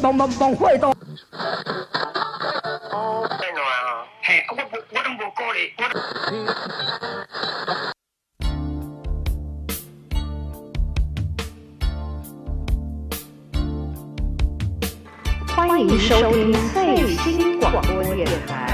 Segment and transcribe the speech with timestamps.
[0.00, 0.94] 忙忙忙会到。
[15.56, 18.67] 欢迎收听最新广播电台。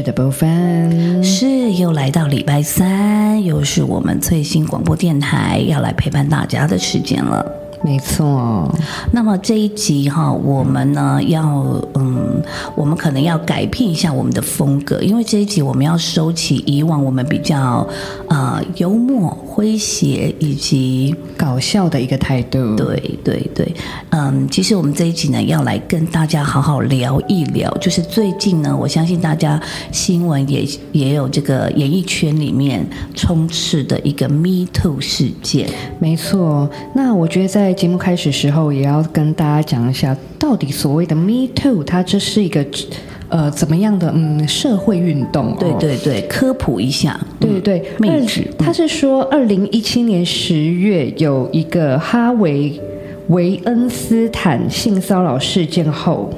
[0.00, 7.59] 是的，部分是又来到礼拜三，又是我们最新广播电台要来陪伴大家的时间了。
[7.82, 8.70] 没错。
[9.12, 12.42] 那么这一集哈，我们呢要嗯，
[12.74, 17.86] 我们可能要改变一下我们的风格，因为这一集我们要收起以往我们比较
[18.28, 22.76] 呃幽默、诙谐以及搞笑的一个态度。
[22.76, 23.74] 对对对，
[24.10, 35.70] 嗯，其实我们这一集呢要来跟大家好好聊一聊，就是最近呢，我相信大家新闻也也有这个演艺圈里面充斥的一个 Me Too 事件。
[35.98, 36.68] 没错。
[36.94, 42.64] 那我觉得在节目开始时候，也要跟大家讲一下，到底所谓的 Me Too，它这是一个
[43.28, 45.56] 呃怎么样的嗯社会运动、哦？
[45.58, 47.18] 对对对，科普一下。
[47.38, 48.20] 对对，二
[48.58, 52.80] 他是说，二零一七年十月有一个哈维
[53.28, 56.28] 维恩斯坦性骚扰事件后，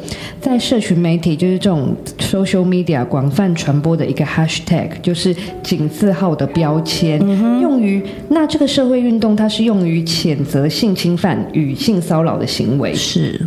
[0.41, 7.19] 在社群媒体就是这种 social media 广泛传播的一个 hashtag，就是井字号的标签，
[7.60, 12.92] 用于那这个社会运动，它是用于谴责性侵犯与性骚扰的行为。
[12.94, 13.41] 是，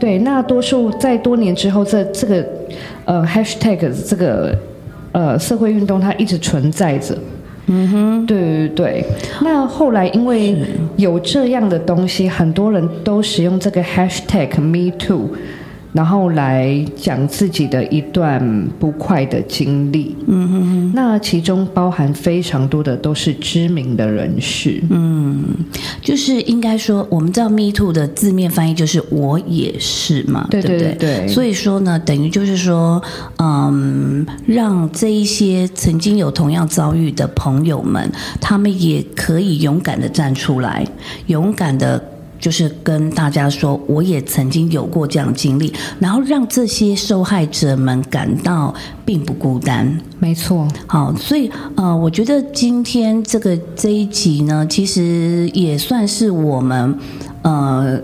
[0.00, 2.44] 对，那多数在多年之后，这这个
[3.04, 4.58] 呃 hashtag 这个
[5.12, 7.16] 呃社会运动，它一直存在着。
[7.66, 9.04] 嗯哼，对对对。
[9.42, 10.56] 那后来因为
[10.96, 15.30] 有这样的东西，很多人都使用这个 hashtag Me Too，
[15.92, 20.16] 然后来讲自己的一段不快的经历。
[20.26, 20.92] 嗯哼哼。
[20.94, 24.82] 那其中包含非常多的都是知名的人士。
[24.90, 25.44] 嗯，
[26.02, 33.02] 就是应该说，我们知道 “me too” 的字面翻译就是“我也是”嘛，对对对所以说呢，等于就是说，
[33.38, 38.10] 嗯，让这一些曾经有同样遭遇的朋友们，
[38.40, 40.86] 他们也可以勇敢的站出来，
[41.26, 42.02] 勇敢的。
[42.40, 48.74] 就是跟大家说，我也曾经有过这样经历，然后让这些受害者们感到
[49.04, 50.00] 并不孤单。
[50.18, 56.98] 没错，好，所以呃，我觉得今天这个这一集呢，其实也算是我们
[57.42, 58.00] 呃。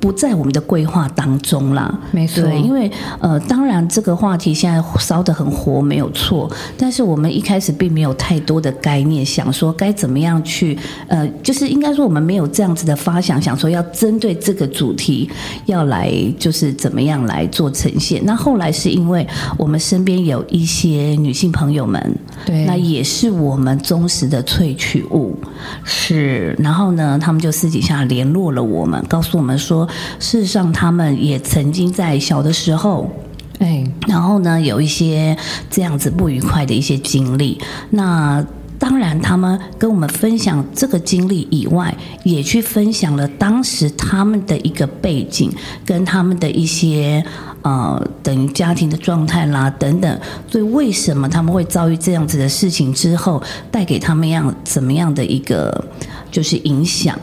[0.00, 6.50] 不在我们的规划当中啦，没错对，因为呃，当然这个话题现在烧得很火，没有错。
[6.76, 10.76] 但是我们一开始并没有太多的概念，想说该怎么样去
[11.08, 15.30] 呃，就是应该说我们没有这样子的发想，想说要针对这个主题
[15.66, 18.20] 要来就是怎么样来做呈现。
[18.24, 19.26] 那后来是因为
[19.56, 25.36] 我们身边有一些女性朋友们，对那也是我们忠实的萃取物，
[25.84, 26.56] 是。
[26.58, 29.69] 然后呢，他们就私底下联络了我们，告诉我们说，
[30.18, 33.10] 事实上他们也曾经在小的时候。
[33.58, 35.36] 哎，然后呢，有一些
[35.68, 37.60] 这样子不愉快的一些经历。
[37.90, 38.42] 那
[38.78, 41.94] 当然，他们跟我们分享这个经历以外，
[42.24, 45.52] 也去分享了当时他们的一个背景，
[45.84, 47.22] 跟他们的一些
[47.60, 50.18] 呃，等于家庭的状态啦等等。
[50.50, 55.84] 所以，为什么他们会遭遇这样子的事情之后，带给他们样怎么样的一个
[56.30, 57.14] 就是影响？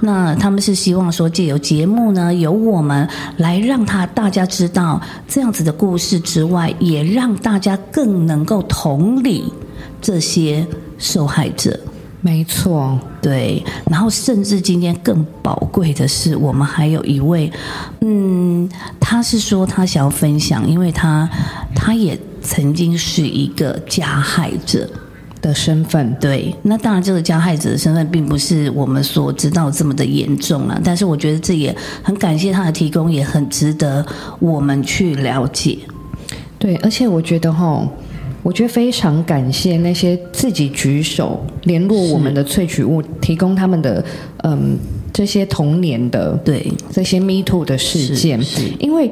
[0.00, 3.08] 那他们是希望说，借由节目呢，由我们
[3.38, 9.52] 来让他大家知道这样子的故事之外，也让大家更能够同理
[10.00, 10.66] 这些
[10.98, 11.78] 受害者。
[12.20, 17.52] 没错，对，然后甚至今天更宝贵的是，我们还有一位，
[18.00, 18.68] 嗯，
[18.98, 21.28] 他是说他想要分享，因为他
[21.74, 24.88] 他也曾经是一个加害者。
[25.46, 30.80] 的身份，对，那当然，这个加害者的身份并不是我们所知道这么的严重了。
[30.82, 34.04] 但是，我觉得这也很感谢他的提供，也很值得
[34.40, 35.78] 我们去了解。
[36.58, 37.88] 对，而且我觉得哈，
[38.42, 44.04] 我觉得非常感谢那些自己举手联络我们的萃取物，提供他们的
[44.42, 44.76] 嗯
[45.12, 48.40] 这些童年的对这些 Me Too 的事件，
[48.80, 49.10] 因为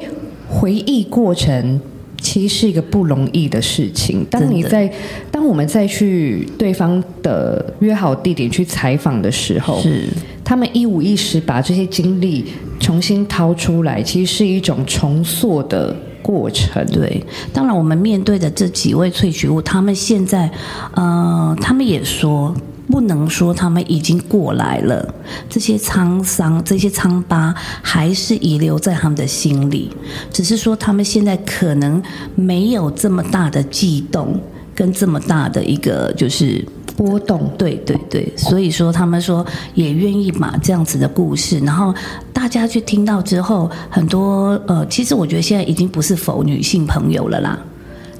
[0.49, 1.81] 回忆过程。
[2.25, 4.27] 其实是一个不容易的事情。
[4.31, 4.91] 当你在
[5.31, 10.09] 当我们再去对方的约好地点去采访的时候，是
[10.43, 12.47] 他们一五一十把这些经历
[12.81, 16.85] 重新掏出来，其实是一种重塑的过程。
[16.87, 17.23] 对，
[17.53, 20.51] 当然我们面对的这几位萃取物，他们现在，
[20.95, 22.55] 呃，他们也说，
[22.91, 25.15] 不能说他们已经过来了，
[25.49, 29.91] 这些沧桑、这些疮疤还是遗留在他们的心里，
[30.31, 32.03] 只是说他们现在可能
[32.35, 34.41] 没有这么大的悸动，
[34.75, 36.65] 跟这么大的一个就是。
[36.97, 39.45] 波动，对对对，所以说他们说
[39.75, 41.93] 也愿意把这样子的故事，然后
[42.33, 47.59] 大家去听到之后，很多呃，其实我觉得现在已经不是否女性朋友了啦，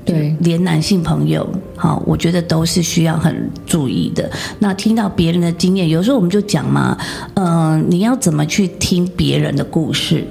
[0.05, 4.31] 对，连男性朋友，好，我觉得都是需要很注意的。
[4.59, 6.97] 那听到别人的经验，有时候我们就讲嘛，
[7.35, 10.25] 嗯、你要怎么去听别人的故事？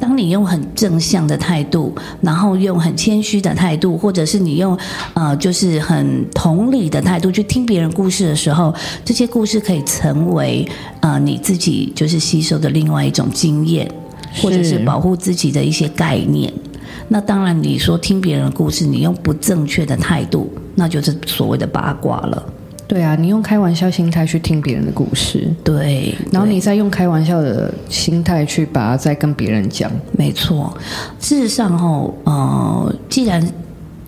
[0.00, 4.76] 当你用很正向的态度，然后用很谦虚的态度，或者是你用
[5.14, 8.74] 呃，就是很同理的态度去听别人故事的时候，
[9.04, 10.68] 这些故事可以成为
[11.00, 13.88] 呃你自己就是吸收的另外一种经验，
[14.42, 16.52] 或者是保护自己的一些概念。
[17.06, 22.42] 那当然，你说听别人的故事，你用不正确的态度，那就是所谓的八卦了。
[22.86, 29.90] 对啊，你用开玩笑心态去听别人的故事，对，对然后你再用开玩笑的心态去把它再跟别人讲。
[30.12, 30.74] 没错，
[31.20, 33.46] 事实上哈，呃，既然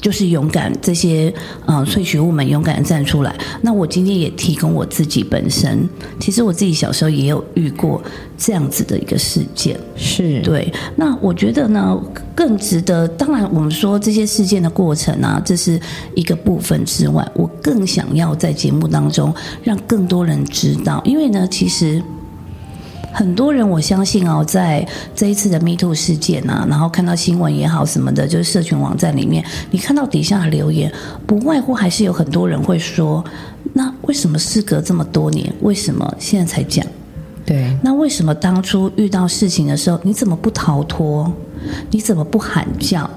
[0.01, 1.33] 就是勇敢，这些
[1.67, 5.87] 呃萃取物们勇敢的站出来，那我今天也提供我自己本身，
[6.19, 8.03] 其实我自己小时候也有遇过
[8.39, 9.79] 这样子的一个事件。
[9.95, 11.99] 是，对，那我觉得呢，
[12.35, 13.07] 更值得。
[13.07, 15.79] 当然，我们说这些事件的过程啊，这是
[16.15, 22.03] 一个部分之外，我更想要在节目当中让更多人知道，因为呢，其实。
[23.13, 30.93] 很多人，我相信哦，在这一次的 Me Too 事件啊，然后看到新闻也好什么的，就是社群网站里面，你看到底下的留言，
[31.27, 33.25] 不外乎还是有很多人会说：
[33.73, 36.87] 那为什么事隔这么多年，为什么现在才讲？
[37.45, 41.31] 对，那为什么当初遇到事情的时候，你怎么不逃脱？
[41.91, 43.09] 你怎么不喊叫？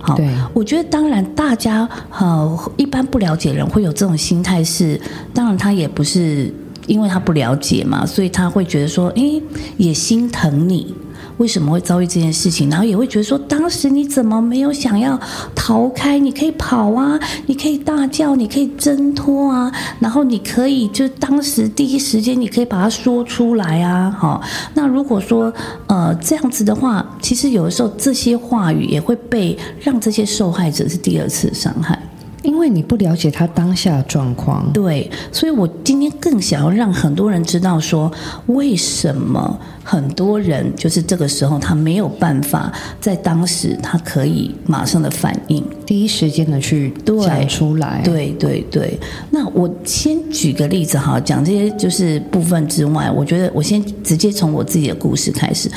[0.00, 1.88] 好对，我觉得当然，大家
[2.18, 5.00] 呃一般不了解人会有这种心态是，
[5.32, 6.52] 当然他也不是
[6.86, 9.42] 因为他不了解嘛，所以他会觉得说，诶，
[9.76, 10.94] 也心疼你。
[11.38, 12.70] 为什么会遭遇这件事情？
[12.70, 15.18] 然后也会觉得说，当时你怎么没有想要
[15.52, 16.16] 逃开？
[16.16, 24.08] 你可以跑啊，你可以大叫，你可以挣脱啊，然后你可以就当时第一时间你可以把它说出来啊。
[24.16, 24.40] 好，
[24.74, 25.52] 那如果说
[25.88, 32.00] 呃这样子的话，其实有的时候这些话语也会被让这些受害者是第二次伤害。
[32.44, 34.72] 因为你不了解他当下的状况。
[34.72, 38.10] 对，所以我今天更想要让很多人知道说，
[38.46, 45.64] 为什么很多人就是这个时候他没有办法在当时他可以马上的反应。
[45.86, 48.98] 第一时间的去对讲出来，，对对对，
[49.30, 55.70] 那我先举个例子哈，讲这些就是部分之外，我觉得我先直接从我自己的故事开始。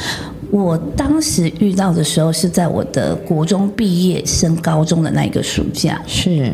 [0.50, 6.52] 我当时遇到的时候是在我的国中毕业升高中的那一个暑假，是。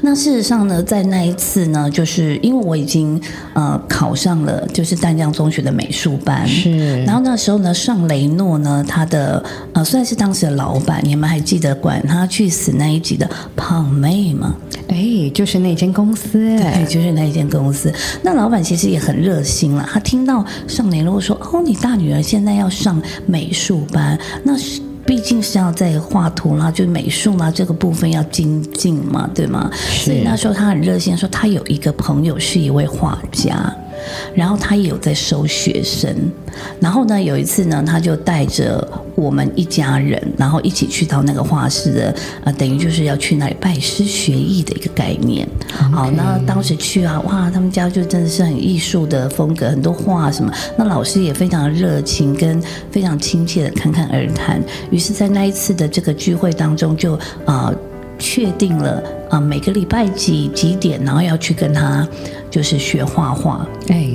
[0.00, 3.20] 那事实上呢，在那一次呢，就是因为我已经
[3.52, 9.40] 呃考上了就是淡江中学的美术班，是，然后那时候呢，上雷诺呢，他的
[9.72, 14.56] 呃算是当时的老板，你们还记得管他去死那一集的胖妹吗？
[14.90, 17.92] 哎，就是那间公司，对，哎，就是那一间公司。
[18.22, 24.82] 那老板其实也很热心了，他听到上联络说，哦，你大女儿现在要上美术班，那是。
[25.06, 29.68] 毕竟是要在画图啦，就美术啦这个部分要精进嘛，对吗？
[29.72, 33.74] 所以那时候他很热心，说他有一个朋友是一位画家，
[34.34, 36.14] 然后他也有在收学生。
[36.80, 42.14] 然后呢，有一次呢，他就带着我们一家人，然后一起去到那个画室的，
[42.44, 45.48] 呃，等于就是要去那里拜师学艺的一个概念。
[45.70, 50.52] 好，那当时去啊，哇，他们家就真的是很艺术的风格，很多画什么。
[50.76, 54.60] 那老师也非常热情，跟非常亲切的侃侃而谈。
[54.90, 57.72] 于是，在那一次的这个聚会当中就，啊
[58.20, 62.06] 确定了啊、每个礼拜几几点，然后要去跟他
[62.50, 63.66] 就是学画画。
[63.88, 64.10] 哎，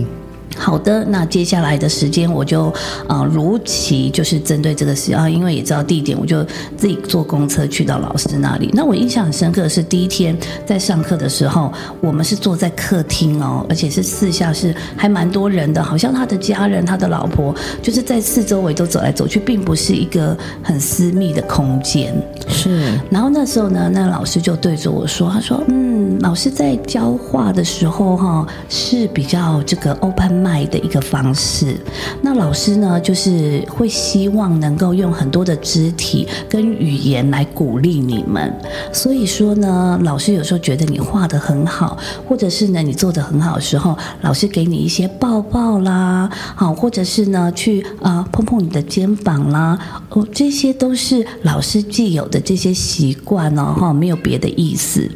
[0.58, 2.66] 好的，那接下来的时间我就
[3.08, 6.44] 啊、呃如期就是针对这个事啊，因为也知道地点，我就
[6.78, 8.70] 自己坐公车去到老师那里。
[8.74, 10.36] 那我印象很深刻的是第一天
[10.66, 22.16] 在上课的时候，我们是坐在客厅哦，而且是四下是还蛮多人的，好像他的家人、他的老婆就是在四周围都走来走去，并不是一个很私密的空间。
[22.48, 31.76] 是，然后那时候呢，那老师就对着我说：“他说，嗯，老师在教画的时候哈，是比较这个 open 卖的一个方式。
[32.22, 38.54] 那老师呢，就是会希望能够用很多的肢体跟语言来鼓励你们。
[38.92, 49.78] 所以说呢，老师有时候觉得你画的很好，或者是呢你做的很好的时候，老师给你一些抱抱啦，好，或者是呢去啊、碰碰你的肩膀啦，
[50.10, 55.10] 哦，这些都是老师既有的这些习惯哦，哈，没有别的意思。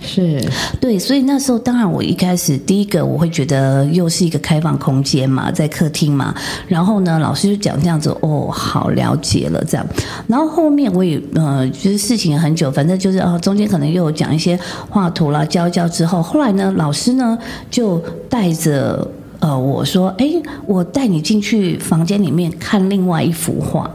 [0.00, 0.40] 是
[0.80, 6.34] 对，所以那时候当然我一开始第一个我会觉得又是一个开放空间嘛，在客厅嘛，
[6.66, 9.86] 然后呢老师就讲这样子，哦，好了解了这样，
[10.26, 17.36] 然后后面我也呃就是事情很久，反正就是哦中间可能又有讲一些画图啦，教一教之后，后来呢老师呢
[17.70, 19.06] 就带着
[19.40, 20.30] 呃我说，哎，
[20.66, 23.90] 我带你进去房间里面看另外一幅画。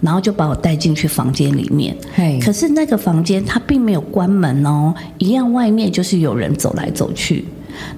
[0.00, 1.96] 然后就把我带进去房间里面，
[2.40, 7.44] 可是那个房间它并没有关门哦，一样外面就是有人走来走去。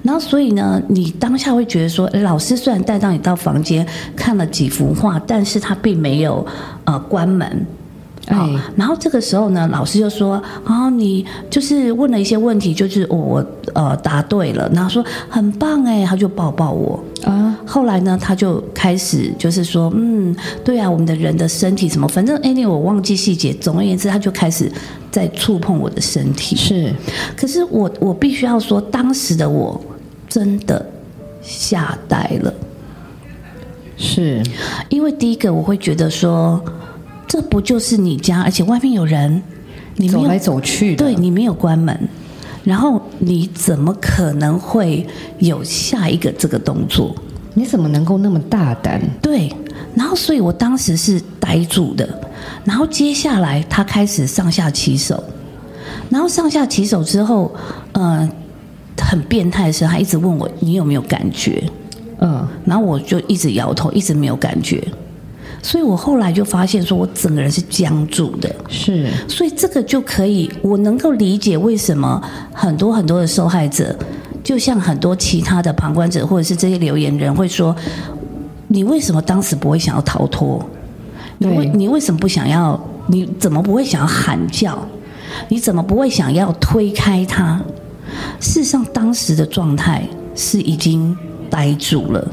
[0.03, 6.45] 然后所以呢，你当下会觉得说，老师虽然带到你到房间看了几幅画，但是他并没有
[6.83, 7.65] 呃关门。
[8.75, 17.03] 然后这个时候呢，老师就说：“啊、你就是问了一些问题，就是我我呃答对了，然后说很棒哎，他就抱抱我。
[17.23, 23.53] 啊，后来呢，他就开始就是说，嗯，对啊，我们的人的身体什么，反正 anyway 我忘记细节。
[23.53, 24.71] 总而言之，他就开始
[25.11, 26.55] 在触碰我的身体。
[26.55, 26.93] 是
[27.35, 29.79] 可是我我必须要说，当时的我
[30.27, 30.85] 真的
[31.41, 32.53] 吓呆了，
[33.97, 34.41] 是，
[34.87, 36.63] 因为第一个我会觉得说，
[37.29, 39.41] 这不就是你家，而且外面有人，
[39.95, 41.95] 你没有走来走去的，对你没有关门，
[42.63, 45.05] 然后你怎么可能会
[45.37, 47.15] 有下一个这个动作？
[47.53, 48.99] 你怎么能够那么大胆？
[49.21, 49.47] 对，
[49.93, 52.07] 然后所以我当时是呆住的，
[52.63, 55.23] 然后接下来他开始上下其手，
[56.09, 57.53] 然后上下其手之后，
[57.91, 58.27] 呃，
[58.97, 61.63] 很变态的是，他一直问我你有没有感觉，
[62.21, 64.83] 嗯，然后我就一直摇头，一直没有感觉，
[65.61, 72.21] 所以我后来就发现说我整个人是僵住的，是所以这个就可以，我能够理解为什么
[72.53, 73.95] 很多很多的受害者，
[74.43, 77.75] 就像很多其他的旁观者或者是这些留言人会说，
[78.67, 80.63] 你为什么当时不会想要逃脱？
[81.37, 82.79] 你为你为什么不想要？
[83.07, 84.77] 你怎么不会想要喊叫？
[85.47, 87.59] 你怎么不会想要推开他？
[88.39, 90.03] 事实上，当时的状态
[90.35, 91.15] 是已经
[91.49, 92.27] 呆住了。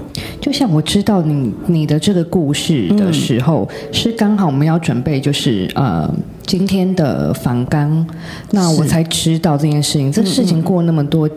[0.46, 6.08] 就像我知道你你的这个故事的时候，是刚好我们要准备就是呃
[6.46, 8.06] 今天的反纲，
[8.52, 10.12] 那我才知道这件事情。
[10.12, 11.28] 这事情过那么多、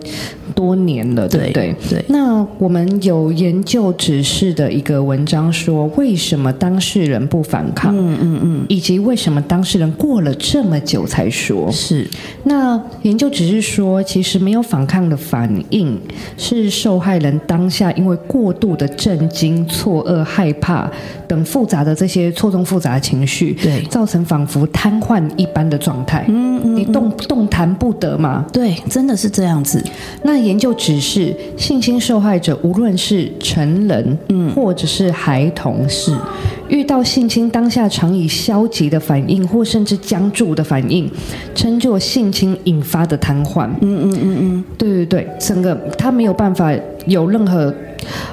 [0.53, 1.75] 多年了，对不对？
[1.89, 7.91] 对那我们有研究指示的一个文章说，为什么当事人不反抗？
[7.97, 11.71] 嗯嗯嗯，以及为什么当事人过了这么久才说？
[11.71, 12.07] 是
[12.43, 15.99] 那研究只是说，其实没有反抗的反应，
[16.37, 20.91] 是受害人当下因为过度的震惊、错愕、害怕
[21.25, 26.25] 等复杂的这些错综复杂的情绪，对造成仿佛瘫痪一般的状态。
[26.27, 28.45] 嗯嗯，你动动弹不得嘛。
[28.51, 29.81] 对，真的是这样子。
[30.23, 36.13] 那研究指示，性侵受害者无论是成人，嗯，或者是孩童，是
[36.69, 41.09] 遇到性侵当下常以消极的反应，或甚至僵住的反应，
[41.53, 43.67] 称作性侵引发的瘫痪。
[43.81, 46.71] 嗯嗯嗯嗯，对对对，整个他没有办法
[47.05, 47.73] 有任何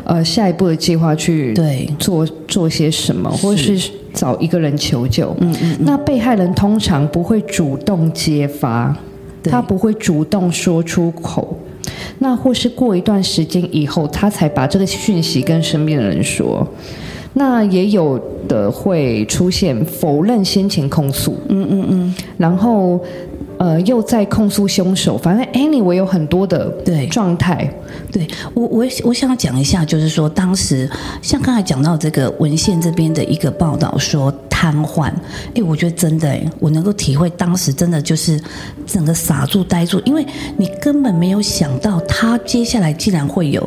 [0.04, 5.34] 呃下一步的计划去对做做些什么，或是找一个人求救。
[5.40, 8.94] 嗯嗯那被害人通常不会主动揭发，
[9.42, 11.58] 他不会主动说出口。
[12.18, 16.66] 那或是过一段时间以后，他才把这个讯息跟身边的人说。
[17.38, 22.98] 那也有的会出现否认先前控诉，嗯嗯嗯，然后
[23.58, 27.06] 呃又在控诉凶手，反正 anyway 有很多的对。
[27.08, 27.70] 状态，
[28.10, 30.90] 对我，我我想要讲一下，就是说，当时
[31.20, 35.12] 像刚才讲到这个文献这边的一个报道说瘫痪，
[35.54, 38.40] 哎，我觉得真的，哎，我能够体会当时真的就是
[38.86, 40.26] 整个傻住呆住，因为
[40.56, 43.62] 你根本没有想到他接下来竟然会有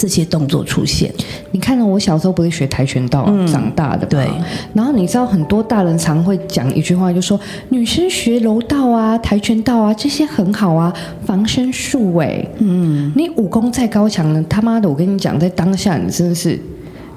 [0.00, 1.12] 这些动作出现。
[1.50, 4.26] 你看到我小时候不是学跆拳道、长大的嘛，对。
[4.72, 7.38] 然后你知道很多大人常会讲一句话，就说
[7.68, 10.90] 女生学柔道啊、跆拳道啊这些很好啊，
[11.26, 12.42] 防身术哎。
[12.60, 16.58] 嗯，你武功再高强呢，他妈的，我跟你讲，在当下你真的是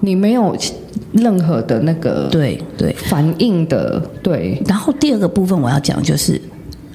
[0.02, 0.54] 你没有
[1.14, 6.42] 任何的那个对对，反应的，对然后第二个部分我要讲就是，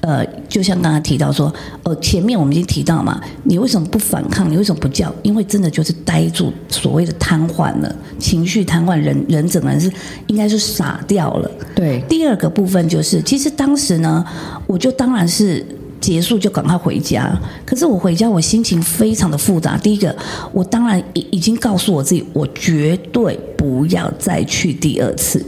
[0.01, 1.53] 呃，就像刚才提到说，
[1.83, 4.49] 呃，前面我们已经提到嘛，你为什么不反抗？
[4.49, 5.13] 你为什么不叫？
[5.23, 9.91] 因为真的就是呆住，所谓的瘫痪了，情绪瘫痪，人人整个人是
[10.27, 11.51] 应该是傻掉了。
[11.75, 14.25] 对第二个部分就是，其实当时呢，
[14.65, 15.65] 我就当然是
[15.99, 17.37] 结束就赶快回家。
[17.65, 19.77] 可是我回家，我心情非常的复杂。
[19.77, 20.15] 第一个，
[20.53, 25.45] 我当然已已经告诉我自己，我绝对不要再去第二次。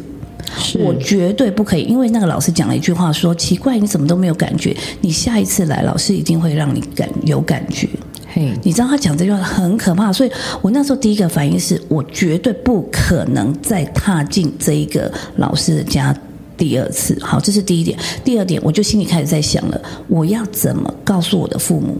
[0.57, 4.75] 是我绝对不可以，因为那个老师讲了一句话说：“奇怪，你怎么都没有感觉？
[5.01, 7.87] 你下一次来，老师一定会让你感有感觉。”
[8.33, 10.31] 嘿你知道他讲这句话很可怕，所以
[10.61, 16.15] 我那时候第一个反应是我绝对不可能再踏进这一个老师的家
[16.57, 17.17] 第二次。
[17.21, 17.97] 好，这是第一点。
[18.23, 21.97] 第二点，我就心里开始在想了，我要怎么告诉我的父母？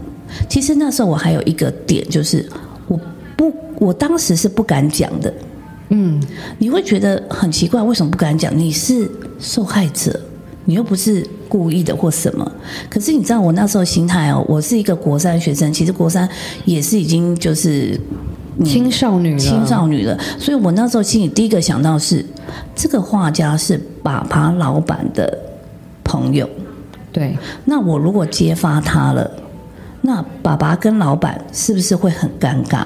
[0.48, 2.48] 其实那时候我还有一个点，就是
[2.88, 2.98] 我
[3.36, 5.32] 不，我当时是不敢讲的。
[5.94, 6.18] 嗯，
[6.58, 8.50] 你会觉得很奇怪，为什么不敢讲？
[8.56, 9.06] 你是
[9.38, 10.18] 受害者，
[10.64, 12.50] 你又不是故意的或什么。
[12.88, 16.26] 可是你知道我那时候心态哦，我是一个国三学生，其实国三
[16.64, 18.00] 也是已经就是
[18.56, 22.24] 嗯青少女了，青少女了，所以我那时候心里第一个想到是，
[22.74, 25.38] 这个画家是爸爸老板的
[26.02, 26.48] 朋友，
[27.12, 29.30] 对，那我如果揭发他了，
[30.00, 32.82] 那爸爸跟老板是不是会很尴尬？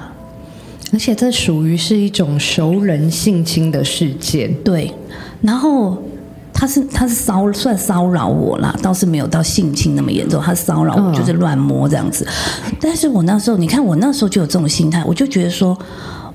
[0.93, 4.53] 而且这属于是一种熟人性侵的事件。
[4.63, 4.93] 对，
[5.41, 5.97] 然后
[6.53, 12.25] 他是他是骚算骚扰我啦，倒是没有到性侵那么严重，他骚扰我嗯就是乱摸这样子。
[12.79, 15.77] 但是我那时候，你看我那时候就有这种心态，我就觉得说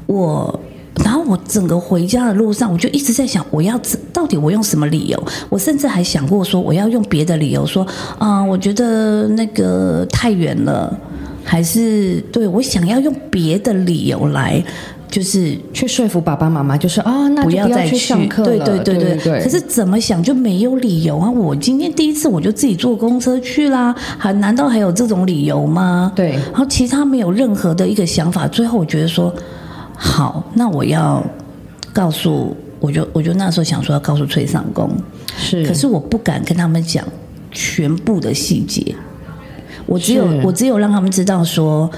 [0.06, 0.60] 我。
[1.02, 3.80] 然后我整个回家的路上，我就一直在想，我要
[4.12, 5.24] 到底我用什么理由？
[5.48, 7.84] 我甚至还想过说，我要用别的理由说，
[8.18, 10.94] 啊、我觉得那个太远了，
[11.44, 14.62] 还是对我想要用别的理由来，
[15.10, 18.48] 就是去说服爸爸妈妈，就是啊，那就不要再去上课了。
[18.48, 19.42] 对对对对对。
[19.42, 21.30] 可是怎么想就没有理由啊！
[21.30, 26.12] 我今天第一次我就自己坐公车去啦，还难道还有这种理由吗？
[26.14, 29.34] 对然后其他没有任何的一个想法，最后我觉得说，
[29.94, 31.22] 好，那我要
[31.92, 34.90] 告诉，我就我就那时候想说要告诉崔尚公，
[35.36, 37.04] 是，可是我不敢跟他们讲
[37.50, 38.94] 全部的细节，
[39.86, 41.90] 我只有我只有让他们知道说，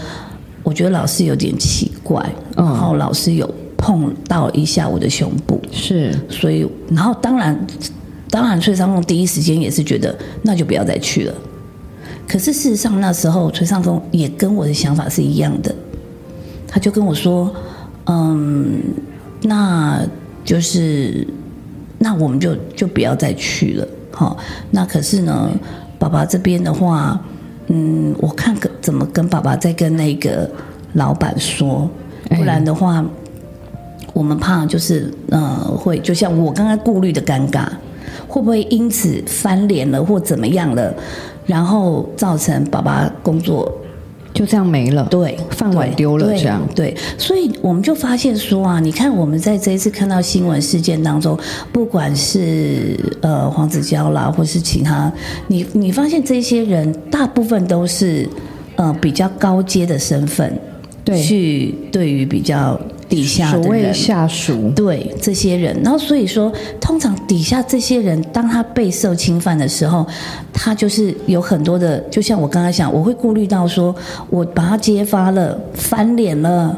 [0.62, 2.24] 我觉得老师有点奇怪，
[2.56, 2.64] 嗯。
[2.66, 6.12] 然后老师有碰到一下我的胸部，是。
[6.28, 7.66] 所以然后当然
[8.30, 11.34] 当然崔尚公第一时间也是觉得那就不要再去了。
[12.26, 15.74] 可是事实上那时候崔尚公也跟我的想法是一样的，
[16.66, 17.54] 他就跟我说，
[18.06, 18.80] 嗯，
[19.42, 20.00] 那
[20.42, 21.26] 就是
[21.98, 24.38] 那我们就就不要再去了，好、
[24.70, 25.50] 那可是呢，
[25.98, 27.22] 爸爸这边的话，
[27.68, 30.50] 嗯，我看跟怎么跟爸爸再跟那个
[30.94, 31.88] 老板说，
[32.30, 32.36] 哎。
[32.38, 33.04] 不然的话，
[34.12, 37.66] 我们怕就是呃会就像我刚刚顾虑的尴尬，
[38.28, 40.94] 会不会因此翻脸了或怎么样了，
[41.46, 43.72] 然后造成爸爸工作
[44.34, 45.06] 就这样没了。
[45.10, 51.38] 对，饭碗丢了这样对，所以我们就发现说啊，你看我们在这一次看到新闻事件当中，
[51.72, 55.10] 不管是呃黄子佼啦，或是其他，
[55.46, 58.28] 你你发现这些人大部分都是
[58.76, 60.58] 呃比较高阶的身份，
[61.04, 62.78] 对去对于比较
[63.14, 63.92] 底下所谓。
[63.92, 70.04] 下属，对这些人，然后所以说，通常底下这些人，当他被受侵犯的时候，
[70.52, 73.94] 他就是有很多的，就像我刚才讲，我会顾虑到说，
[74.28, 76.76] 我把他揭发了，翻脸了，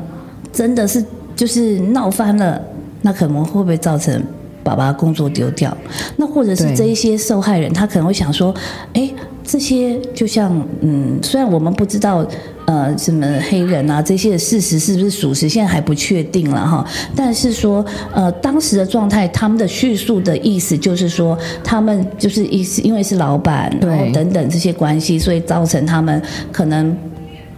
[0.52, 1.02] 真的是
[1.34, 2.60] 就是闹翻了，
[3.00, 4.22] 那可能会不会造成
[4.62, 5.74] 爸爸工作丢掉？
[6.16, 8.54] 那或者是这一些受害人，他可能会想说，
[8.92, 9.10] 哎，
[9.46, 12.26] 这些就像嗯，虽然我们不知道。
[12.68, 16.84] 呃，什么黑人啊，这些的事实是不是属实，现在还不确定了哈。
[17.14, 26.92] 但是说，呃，当时的状态，他们的叙述的意思就是说，他们就是意思，因为是老板，对然后等等这些关系，所以造成他们可能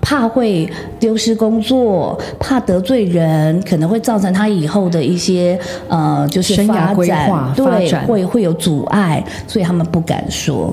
[0.03, 0.71] 怕会
[1.01, 10.71] 丢失工作，怕得罪人，可能会造成他以后的一些呃，就是生涯规发展划发对，展会会有阻碍，所以他们不敢说。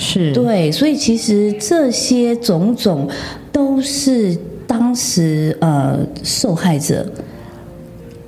[0.00, 3.08] 是，对，所以其实这些种种
[3.50, 7.04] 都是当时呃受害者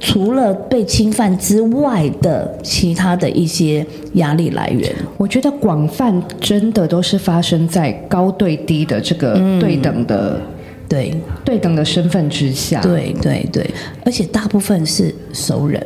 [0.00, 4.92] 除了被侵犯之外的其他的一些压力来源。
[5.16, 10.40] 我觉得广泛真的都是发生在高对低的这个嗯对等的、
[10.88, 12.80] 对对等的身份之下。
[12.80, 13.70] 对对对，
[14.04, 15.80] 而且大部分是熟人。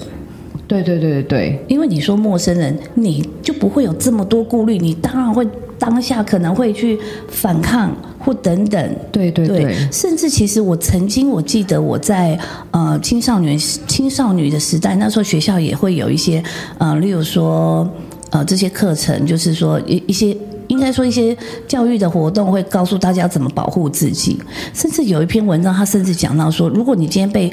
[0.67, 5.47] 对对对对对，因为你说陌生人，你就不会有这么多顾虑，你当然会
[5.79, 6.99] 当下可能会去
[7.29, 8.97] 反抗或等等。
[9.13, 12.39] 对对对甚至其实我曾经我记得我在
[12.71, 16.43] 呃青少年青少女的时代，那时候学校也会有一些
[16.79, 17.89] 呃，例如说
[18.31, 20.37] 呃这些课程，就是说一一些。
[20.69, 24.41] 应该说一些教育的活动会告诉大家怎么保护自己，
[24.73, 27.53] 甚至有一篇文章，他甚至讲到说，如果你今天被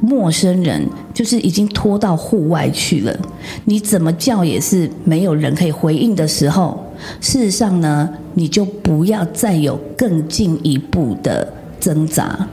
[0.00, 3.16] 陌生人就是已经拖到户外去了，
[3.64, 6.84] 你怎么叫也是没有人可以回应的时候，
[7.20, 12.48] 事实上呢，你就不要再有更进一步的挣扎。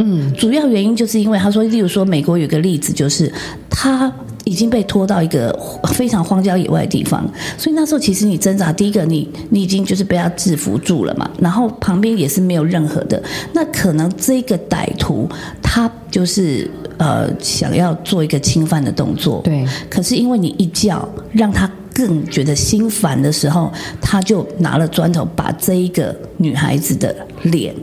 [0.00, 3.32] 嗯，主要原因就是因为他说，例如说美国有个例子，就是
[3.68, 4.12] 他
[4.48, 5.54] 已经被拖到一个
[5.92, 15.28] 非常荒郊野外的地方，所以那时候其实你挣扎，第一个你你已经就是被他制服住了嘛，然后旁边也是没有任何的，那可能这个歹徒
[15.62, 19.66] 他就是呃想要做一个侵犯的动作，对。
[19.90, 27.74] 可是因为你一叫，让他更觉得心烦的时候，他就拿了砖头把这一个女孩子的脸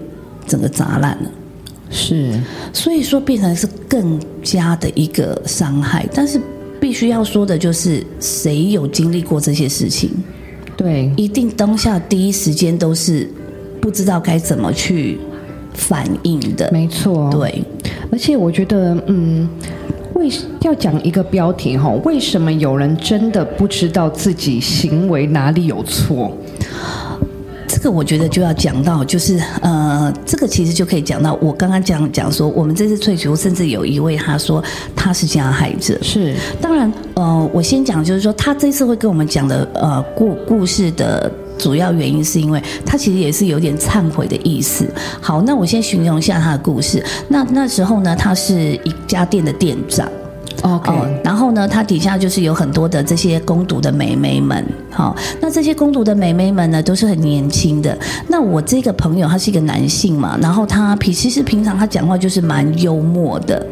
[0.48, 1.30] 整个砸烂了。
[1.92, 2.34] 是。
[2.74, 6.06] 所以说变成是更加的一个伤害。
[6.14, 6.42] 但是
[6.86, 10.08] 必须要说的就是，谁有经历过这些事情，
[10.78, 13.28] 对，一定当下第一时间都是
[13.82, 15.18] 不知道该怎么去
[15.74, 16.70] 反应的。
[16.72, 17.64] 没错，对，
[18.12, 19.50] 而且我觉得，嗯，
[20.14, 20.30] 为
[20.62, 26.38] 要讲一个标题哈，为什么有人真的不知道自己行为哪里有错？
[27.76, 34.64] 这个我觉得就要讲到，就是呃，这个其实就可以讲到我刚刚讲讲说，我们这次萃取物，甚至有一位他说
[34.96, 44.88] 他是加害者，是当然，呃，我先讲，就是说，他这次会跟我们讲的，呃，故故事的主要原因，是因为他其实也是有点忏悔的意思。
[45.20, 47.04] 好，那我先形容一下他的故事。
[47.28, 50.10] 那那时候呢，他是一家店的店长。
[50.66, 57.96] OK，、哦，然后呢，他底下就是有很多的这些攻读的美眉们，好、那这些攻读的美眉们呢，都是很年轻的。
[58.28, 63.64] 那我这个朋友他是一个男性嘛，然后他平其实平常他讲话就是蛮幽默的，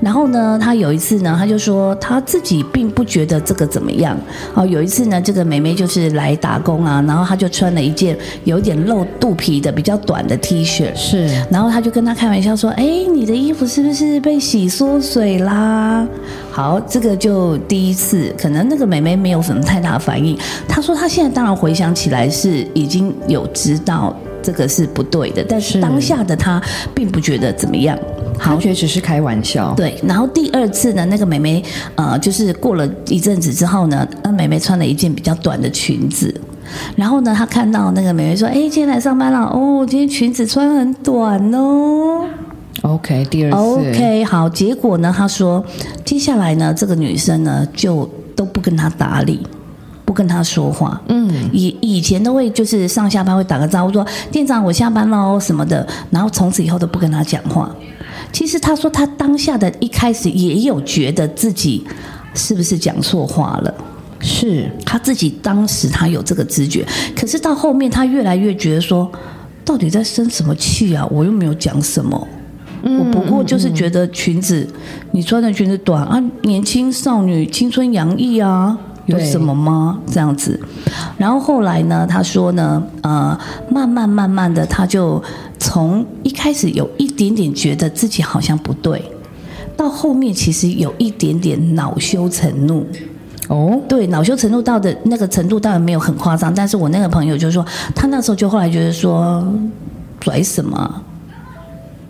[0.00, 4.16] 然后呢，他有一次呢，他就说他自己并不觉得这个怎么样。
[4.54, 16.06] 哦，有一次呢，这个美眉就是来打工啊，然后他就穿了一件有点露肚皮的比较短的 T 恤，是然后他就跟他开玩笑说：“哎，你的衣服是不是被洗缩水啦？”
[16.50, 20.36] 好，这个就第一次，可能那个妹妹没有什么太大反应。
[20.68, 26.60] 她说她现在当然回想起来是已经有知道这个是不对的，但是是当下的她
[26.94, 27.98] 并不觉得怎么样。
[28.40, 31.60] 他觉得只是开玩笑，对，然后第二次呢，那个妹妹
[31.96, 36.32] 呃，就是过了一阵子之后呢，那妹妹穿了一件比较短的裙子。
[36.94, 42.26] 然后呢，她看到那个妹妹说：“哎，今天来上班了哦，今天裙子穿很短哦。”
[42.82, 45.64] OK，第二次 OK，好，结果呢，他说，
[46.04, 49.44] 接下来呢，这个女生呢就都不跟他搭理，
[50.04, 51.00] 不跟他说话。
[51.08, 57.74] 嗯，以以前都会就是上下班会打个招呼说店长我下班喽什么的，然后从此以后都不跟他讲话。
[58.32, 61.84] 其实他说他当下的一开始也有觉得自己
[62.34, 63.74] 是不是讲错话了。
[64.20, 69.08] 是他自己当时他有这个知觉，可是到后面他越来越觉得说，
[69.64, 71.06] 到底在生什么气啊？
[71.08, 72.26] 我又没有讲什么，
[72.82, 74.66] 我不过就是觉得裙子，
[75.12, 79.98] 你穿的裙子短啊，年轻少女青春洋溢啊，有什么吗？
[80.06, 80.58] 这样子，
[81.16, 83.38] 然后后来呢，他说呢，呃，
[83.70, 85.22] 慢慢慢慢的，他就
[85.58, 89.02] 从一开始有一点点觉得自己好像不对，
[89.76, 92.86] 到后面其实有一点点恼羞成怒。
[93.48, 97.64] 哦，对，恼羞成怒到的那个程度当然没有很夸张，但是我那个朋友就说，
[97.94, 99.42] 他那时候就后来觉得说，
[100.20, 101.02] 拽什么啊？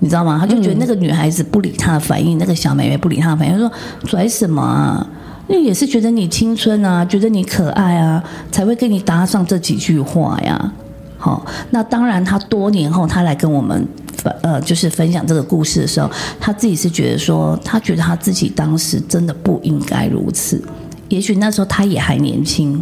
[0.01, 0.39] 你知道吗？
[0.41, 3.71] 他就觉得那个女孩子不理他的反应，那个小妹妹不理他的反应，说
[4.05, 5.07] 拽什么啊？
[5.49, 10.73] 那也是觉得你青春啊，觉得你可爱啊，才会跟你搭上这几句话呀。
[11.17, 13.85] 好，那当然，他多年后他来跟我们
[14.17, 16.09] 分呃，就是分享这个故事的时候，
[16.39, 20.63] 他自己是觉得说，他觉得他自己当时真的不应该如此。
[21.09, 22.81] 也许那时候他也还年轻，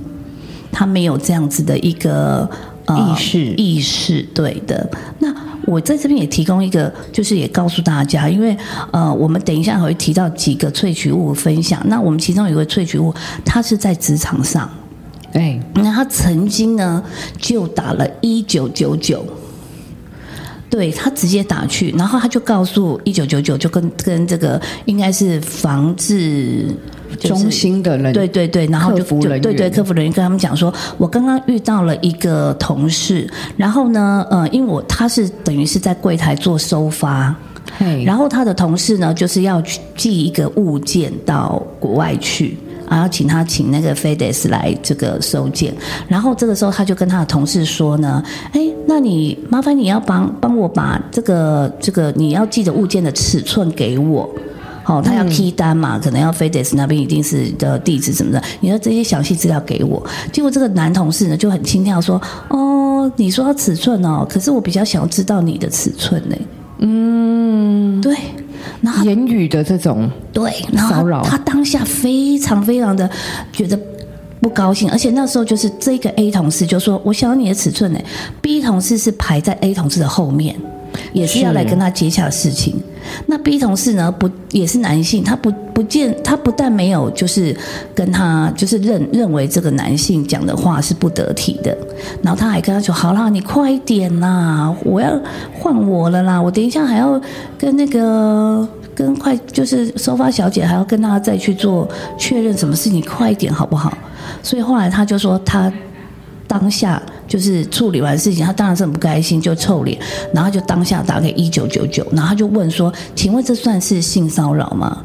[0.70, 2.50] 他没有这样子的一个
[2.84, 4.90] 呃意识意识，对的。
[5.20, 5.32] 那
[5.66, 8.56] 我在这边也提供一个，就是也告诉大家，因为
[8.92, 11.82] 呃，我们等一下还会提到几个萃取物分享。
[11.86, 13.12] 那我们其中有一个萃取物，
[13.44, 14.70] 它是在职场上，
[15.32, 17.02] 哎，那他曾经呢
[17.36, 19.26] 就打了一九九九。
[20.68, 26.76] 对他直接打去，然后他就告诉一九九九，就跟跟这个应该是防治、就是
[27.16, 37.34] 中心的人对对对，然后就对对客服人员跟他们讲说，我刚刚遇到了一个同事，然后呢，呃，因为我他是等于是在柜台做收发，
[37.78, 42.56] 嘿，然后他的同事呢，就是要去寄一个物件到国外去。
[42.88, 45.74] 然后请他请那个 FedEx 来这个收件，
[46.06, 54.32] 然后这个时候他就跟他的同事说呢，哎，那你麻烦你要帮帮我把这个这个你要寄的物件的尺寸给我。
[54.86, 60.00] 好、他要 key 单嘛，可能要 FedEx 那边一定是的地址什么的，你要这些详细资料给我。
[60.32, 66.36] 结果这个男同事呢就很轻佻说，哦，你说要尺寸哦，可是我比较想要知道你的尺寸呢。
[66.78, 68.14] 嗯，对，
[68.80, 73.10] 然后言语的这种对，骚扰他他当下非常非常的
[73.52, 73.76] 觉得
[74.40, 77.98] 不高兴，而且那时候就是这个 A 同事就说：“我想要你的尺寸呢。
[78.40, 80.54] ”B 同事是排在 A 同事的后面，
[81.12, 82.74] 也是要来跟他接洽事情。
[83.26, 87.56] 那 B 同事呢，不也是男性，他不不见他不但没有就是
[87.94, 91.76] 跟他就是认认为这个男性讲的话是不得体的，
[92.22, 95.16] 然后他还跟他说：“好啦，你快点啦，我要
[95.52, 97.20] 换我了啦，我等一下还要
[97.56, 101.88] 跟那个跟快就是收发小姐还要跟他再去做
[102.18, 103.96] 确认什么事情，快一点好不好？
[104.42, 105.72] 所以后来他就说他
[106.48, 109.98] 当下就是处理完事情，他当然是很不开心，就臭脸，
[110.32, 115.04] 然后就当下打给一九九九，然后他就问说，请问这算是性骚扰吗？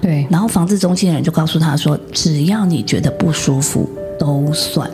[0.00, 4.88] 对，然后防治中心的人就告诉他说，只要你觉得不舒服都算。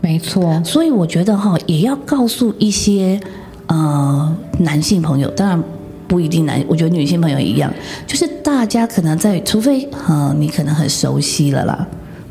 [0.00, 3.20] 没错，所以我觉得哈，也要告诉一些
[3.66, 5.62] 呃男性朋友，当然
[6.06, 7.72] 不一定男，我觉得女性朋友一样，
[8.06, 11.86] 就是大家可能在，除非呃你可能很熟悉了啦。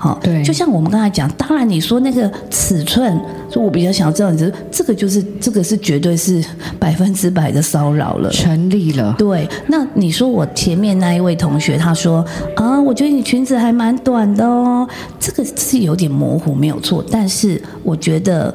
[0.06, 6.46] 好，对就像我们刚才讲，当然你说那个尺寸，说我比较想知道，你这这个就是这个是绝对是
[6.78, 8.30] 百分之百的骚扰了。
[8.30, 9.16] 成立了。
[9.18, 12.24] 对，那你说我前面那一位同学，他说
[12.56, 14.88] 啊，我觉得你裙子还蛮短的哦，
[15.20, 17.04] 这个是有点模糊，没有错。
[17.10, 18.54] 但是我觉得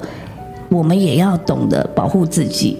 [0.68, 2.78] 我们也要懂得保护自己，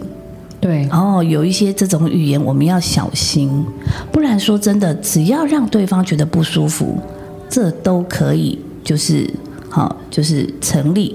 [0.61, 3.67] 对，然后有一些这种语言我们要小心，
[4.13, 6.97] 不然说真的，只要让对方觉得不舒服，
[7.51, 9.29] 这都可以，就是
[9.69, 11.15] 好，就是成立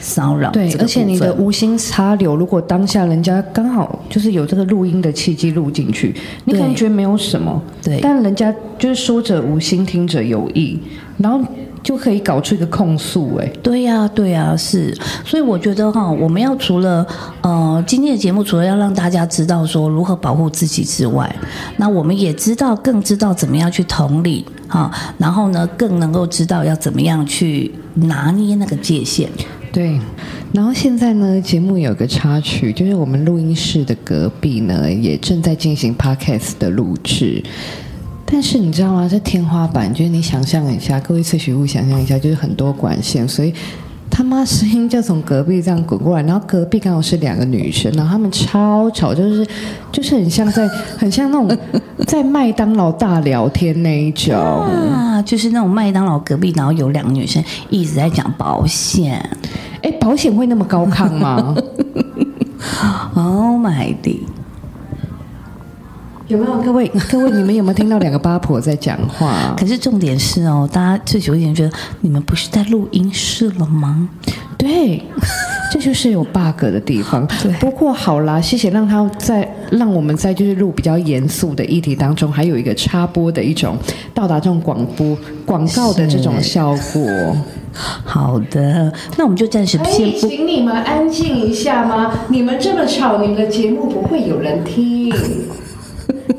[0.00, 10.78] 骚扰对这，个而且你的无心插柳，如果当下人家刚好就是有这个录音的契机录进去，你可能觉得没有什么，对但人家就是说者无心，听者有意，
[11.18, 11.44] 然后
[11.82, 17.06] 就可以搞出一个控诉，哎，对呀、对呀、是，所以我觉得哈，我们要除了
[17.42, 21.34] 呃今天的节目，除了要让大家知道说如何保护自己之外，
[21.76, 29.28] 那我们也知道更知道怎么样去同理好，然后呢更能够知道要怎么样去拿捏那个界限。
[29.72, 30.00] 对。
[30.52, 37.42] 然后现在呢，节目有个插曲，就是我们录音室的隔壁呢，也正在进行 podcast 的录制。
[38.24, 39.06] 但是你知道吗？
[39.10, 43.52] 这天花板，就是你想象一下，各位萃取物想象一下，就是很多管线，所以
[44.10, 49.46] 他妈声音就从隔壁这样滚过来，然后隔壁刚好是两个女生，然后他们超吵，就是
[49.92, 50.66] 就是很像在
[50.96, 51.58] 很像那种
[52.06, 54.34] 在麦当劳大聊天那一种。
[54.34, 59.18] 啊，就是那种麦当劳隔壁，然后有两个女生一直在讲保险。
[59.82, 61.54] 哎，保险会那么高亢吗？
[63.14, 64.26] Oh my d
[66.28, 69.54] 有没有各位各位，你们有没有听到两个八婆在讲话？
[69.58, 74.08] 可是重点是哦，大家最有一点觉得你们不是在录音室了吗？
[74.58, 75.00] 对，
[75.72, 77.24] 这就是有 bug 的地方。
[77.42, 83.76] 对不过好啦，谢谢让他在让我们在就是录比较严肃的议题当中，还有一个插播的一种
[84.12, 87.36] 到达这种广播广告的这种效果。
[88.04, 90.26] 好的，那我们就暂时先不。
[90.26, 92.10] 请你们安静一下吗？
[92.28, 95.14] 你们这么吵，你们的节目不会有人听。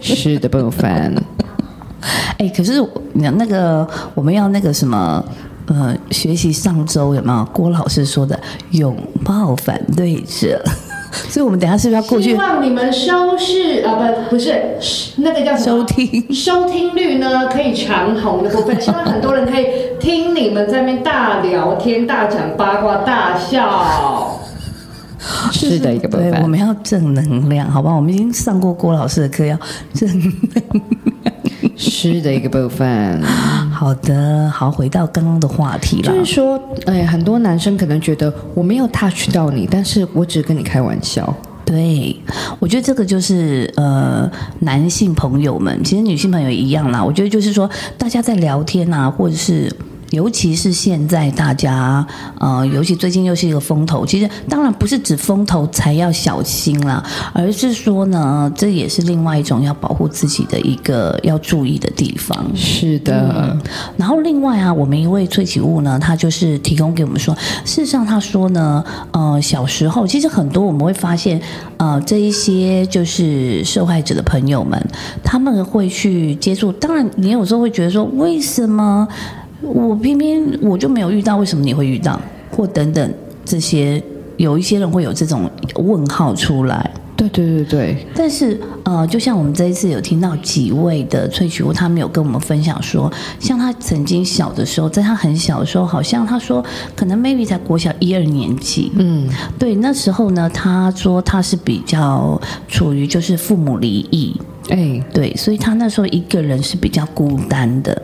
[0.01, 1.15] 是的，部分。
[2.37, 2.81] 哎，可是
[3.13, 5.23] 你那个我们要那个什么。
[5.69, 8.39] 呃，学习上周有没有郭老师说的
[8.71, 8.95] 拥
[9.25, 10.63] 抱反对者？
[11.27, 14.77] 所以我们等下是不是要过去希望你们收视啊，不不是
[15.19, 16.33] 那个叫什么收听？
[16.33, 19.67] 收听率呢可以长红的部分，希望很多人可以
[19.99, 24.36] 听你们在那边大聊天、大讲八卦、大笑。
[25.51, 26.49] 是的，一个部对，我分。
[26.49, 27.93] 们要正能量，好吧？
[27.93, 29.57] 我们已经上过郭老师的课，要
[29.93, 30.19] 正能
[30.53, 30.63] 量。
[31.77, 33.21] 是的，一个部分。
[33.71, 36.25] 好的，好，回到刚刚的话题了就。
[36.25, 41.31] 是说，哎，很多男生可能觉得我没有 touch 到你，但是我只跟你开玩笑。
[41.63, 42.15] 对，
[42.59, 47.03] 我觉得这个就是呃，男性朋友们，其实女性朋友一样啦。
[47.03, 49.71] 我觉得就是说，大家在聊天啊，或者是。
[50.11, 52.05] 尤其是现在大家，
[52.39, 54.05] 呃，尤其最近又是一个风头。
[54.05, 62.45] 其实当然不是指风头才要小心啦，而是说呢，这也是另外一种要保护自己的一个要注意的地方。
[62.55, 63.55] 是的，
[63.97, 71.41] 然后另外啊，我们一位萃取物呢，他就是提供给我们说，事实上他说呢，呃，小时候其实很多我们会发现，
[71.77, 74.81] 呃，这一些就是受害者的朋友们，
[75.23, 76.71] 他们会去接触。
[76.71, 79.07] 当然，你有时候会觉得说，为什么
[79.61, 82.19] 我偏偏我就没有遇到，为什么你会遇到，
[82.51, 84.01] 或等等这些，
[84.37, 86.91] 有一些人会有这种问号出来。
[87.15, 96.63] 对对对对，但是呃，就像我们这一次有听到几位的萃取物，他们有跟我们分享说，像他曾经小的时候，在他很小的时候，好像他说
[96.95, 104.39] 可能 maybe 才国小一二年级，嗯，对，那时候呢，他说他是比较处于就是父母离异，
[104.69, 107.99] 哎，对，所以他那时候一个人是比较孤单的。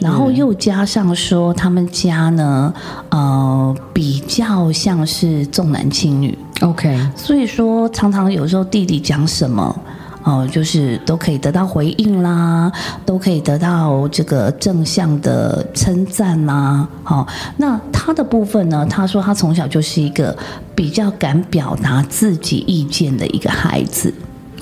[0.00, 2.72] 然后又加上说，他们家呢，
[3.10, 9.76] 呃，比较像是重男轻女，OK，所以说，常常有时候弟弟讲什么，
[10.22, 12.70] 哦、就是都可以得到回应啦，
[13.06, 16.86] 都可以得到这个正向的称赞啦。
[17.02, 18.86] 好、那他的部分呢？
[18.88, 20.36] 他说他从小就是一个
[20.74, 24.12] 比较敢表达自己意见的一个孩子。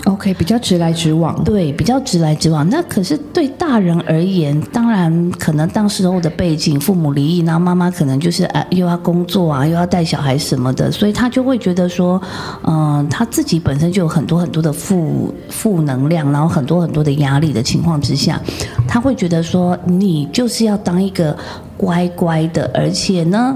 [0.05, 1.43] OK，比较直来直往。
[1.45, 2.67] 对，比较直来直往。
[2.71, 12.21] 那可是对大人而言，当然可能当时候的背景，父母离异，然后妈妈可能就是啊，又要工作啊，又要带小孩什么的，所以他就会觉得说，
[12.65, 18.41] 嗯、他自己本身就有很多很多的负负能量，然后很多很多的压力的情况之下，
[18.87, 21.37] 他会觉得说，你就是要当一个
[21.77, 23.55] 乖乖的，而且呢，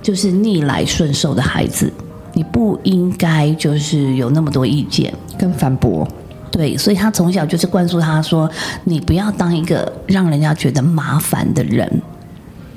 [0.00, 1.92] 就是逆来顺受的孩子。
[2.34, 6.06] 你不应该就是有那么多意见，跟反驳，
[6.50, 8.50] 对，所以他从小就是灌输他说
[8.84, 11.90] ：“你不要当一个让人家觉得麻烦的人，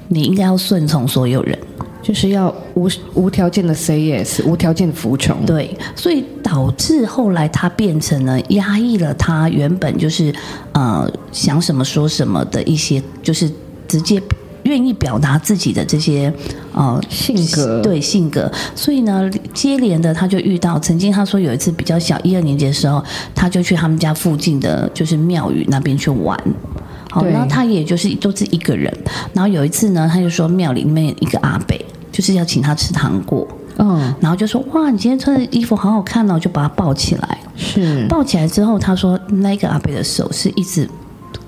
[0.07, 1.57] 你应该要顺从所有人。
[2.01, 10.31] 就是要无无条件的 say yes，无条件的服从。”对，所以导致后来他变成了压抑了他原本就是
[10.73, 13.49] 呃想什么说什么的一些，就是
[13.87, 14.21] 直接
[14.65, 16.31] 愿意表达自己的这些
[16.73, 17.81] 呃性格。
[17.81, 26.37] 对性格，所以呢，接连的他就遇到，曾经他说有一次比较小一二年级的时候，他就去他们家附近的就是庙宇那边去玩。
[27.09, 27.31] 好，对。
[27.31, 28.93] 然后他也就是都是一个人，
[29.33, 31.77] 然后有一次呢，他就说庙里面一个阿伯
[32.11, 33.47] 就是要请他吃糖果，
[33.77, 37.37] 嗯，然后就说哇，你今天穿的衣服好好看哦，就把他抱起来。
[37.55, 38.05] 是。
[38.09, 40.89] 抱起来之后，他说那个阿贝的手是一直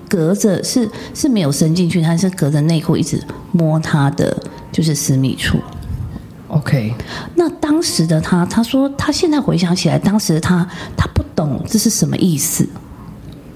[0.08, 4.36] 隔着，是是没有伸进去，他是隔着内裤一直摸他的
[4.72, 5.58] 就是私密处。
[6.48, 6.94] OK，
[7.34, 10.66] 那当时的他，他说他现在回想起来，当时的他
[10.96, 12.66] 他不懂这是什么意思，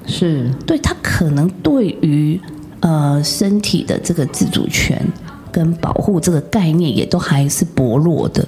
[0.06, 2.38] 是对他可能对于
[2.80, 5.00] 呃身体的这个自主权
[5.50, 8.46] 跟保护这个概念也都还是薄弱的。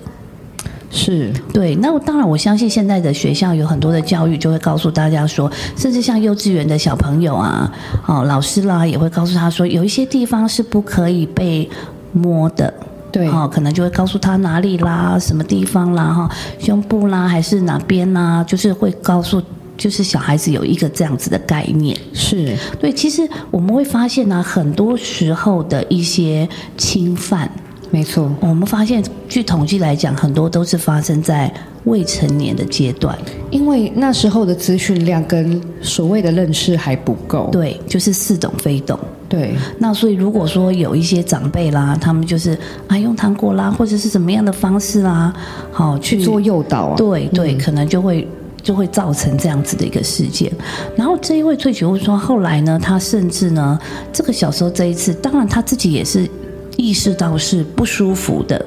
[0.96, 7.70] 是，对，那我当然我相信现在的学校有很多的教育就会告诉大家说，甚至像幼稚园的小朋友啊，
[8.07, 11.68] 哦，老师啦也会告诉他说，有一些地方是不可以被
[12.12, 12.72] 摸的。
[13.11, 19.40] 对哦，可能就会告诉他哪里啦，什么地方啦，哈，胸部啦，还是哪边啦，就是会告诉，
[19.76, 21.96] 就是小孩子有一个这样子的概念。
[22.12, 27.48] 是对，其实我们会发现呢、很多时候的一些侵犯，
[27.94, 31.48] 没错，我们发现，据统计来讲，很多都是发生在
[31.85, 33.16] 未成年的阶段。
[33.52, 37.48] 因为那时候的资讯量跟所谓的认识还不够。
[37.52, 38.98] 对，就是似懂非懂。
[39.28, 45.33] 对那所以如果说有一些长辈啦，他们就是啊用糖果啦，或者是怎么样的方式啦，
[45.70, 46.96] 好去去做诱导啊。
[46.96, 48.26] 对对，可能就会
[48.61, 50.50] 就会造成这样子的一个事件。
[50.96, 53.78] 然后这一位醉酒说，后来呢，他甚至呢，
[54.12, 56.28] 这个小时候这一次，当然他自己也是
[56.76, 58.64] 意识到是不舒服的。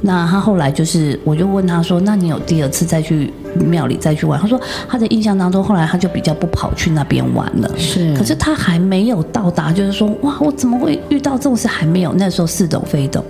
[0.00, 7.68] 那他后来就是，我就问他说：“那你有第二次再去庙里再去玩？”他说他的印象当中，后来他就比较不跑去那边玩了。
[7.76, 11.66] 是，可是他还没有到达，就是说，哇，我怎么会遇到这种事？
[11.66, 13.24] 还没有，那时候似懂非懂。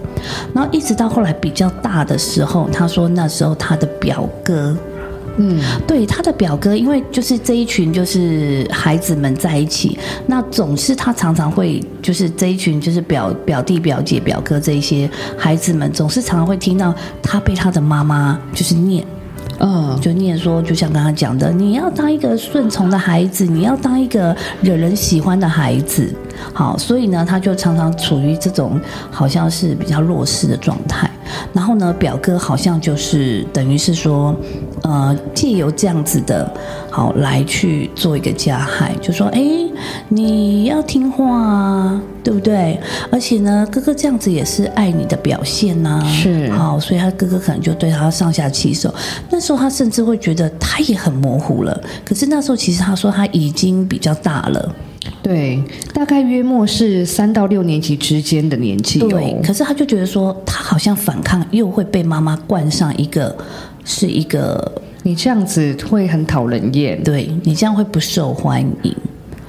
[0.52, 4.76] 然后一直到后来比较大的时候，他说那时候他的表哥，
[5.38, 9.96] 嗯，对他的表哥，因为就是这一群就是孩子们在一起，
[10.26, 19.04] 那总是他常常会就是这一群就是表表弟表姐表哥这一些孩子们，总是常常会听到他被他的妈妈就是念。
[19.60, 26.14] 嗯，就念说，就像刚刚讲的，你要当一个顺从的孩子，你要当一个惹人喜欢的孩子。
[26.52, 31.10] 好，所以呢，他就常常处于这种好像是比较弱势的状态。
[31.52, 34.32] 然后呢，表哥好像就是等于是说，
[34.82, 36.50] 呃，借由这样子的，
[36.90, 39.40] 好来去做一个加害，就说，哎，
[40.08, 42.78] 你要听话啊，对不对？
[43.10, 48.94] 而且呢，哥哥这样子也是爱你的表现呐、是好，所以他哥哥可能就对他上下其手。
[49.30, 51.80] 那时候他甚至会觉得他也很模糊了。
[52.04, 54.74] 可是那时候其实他说他已经比较大了，
[55.22, 55.62] 对，
[55.92, 59.08] 大概约莫是三到六年级之间的年纪哦。
[59.08, 59.40] 对。
[59.44, 63.36] 可是他就觉得说他好像反抗，又会被妈妈冠上一个
[63.88, 68.94] 是一个你这样子会很讨人厌对你这样会不受欢迎。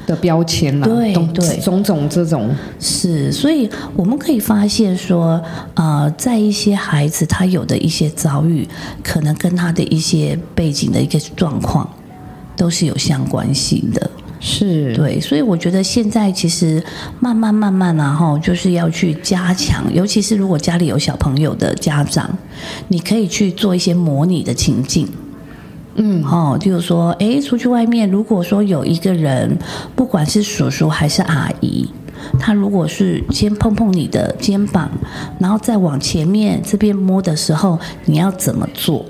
[0.08, 2.50] 的标签啦，对对种种这种，
[2.80, 5.40] 是，所以我们可以发现说，
[5.76, 8.68] 呃，在一些孩子他有的一些遭遇，
[9.04, 11.88] 可能跟他的一些背景的一个状况
[12.56, 14.10] 都是有相关性的。
[14.40, 16.82] 是，对，所以我觉得现在其实
[17.20, 22.30] 慢慢慢慢啊，哈，就是要去加强，尤其是如果家里有小朋友的家长，
[22.88, 25.08] 你可以去做一些模拟的情境。
[25.96, 29.58] 嗯，哦，就是说，诶，出去外面，如果说有一个人，
[29.94, 31.90] 不管是叔叔还是阿姨，
[32.40, 34.90] 他如果是先碰碰你的肩膀，
[35.38, 39.06] 然后再往前面这边摸的时候，你要怎么做？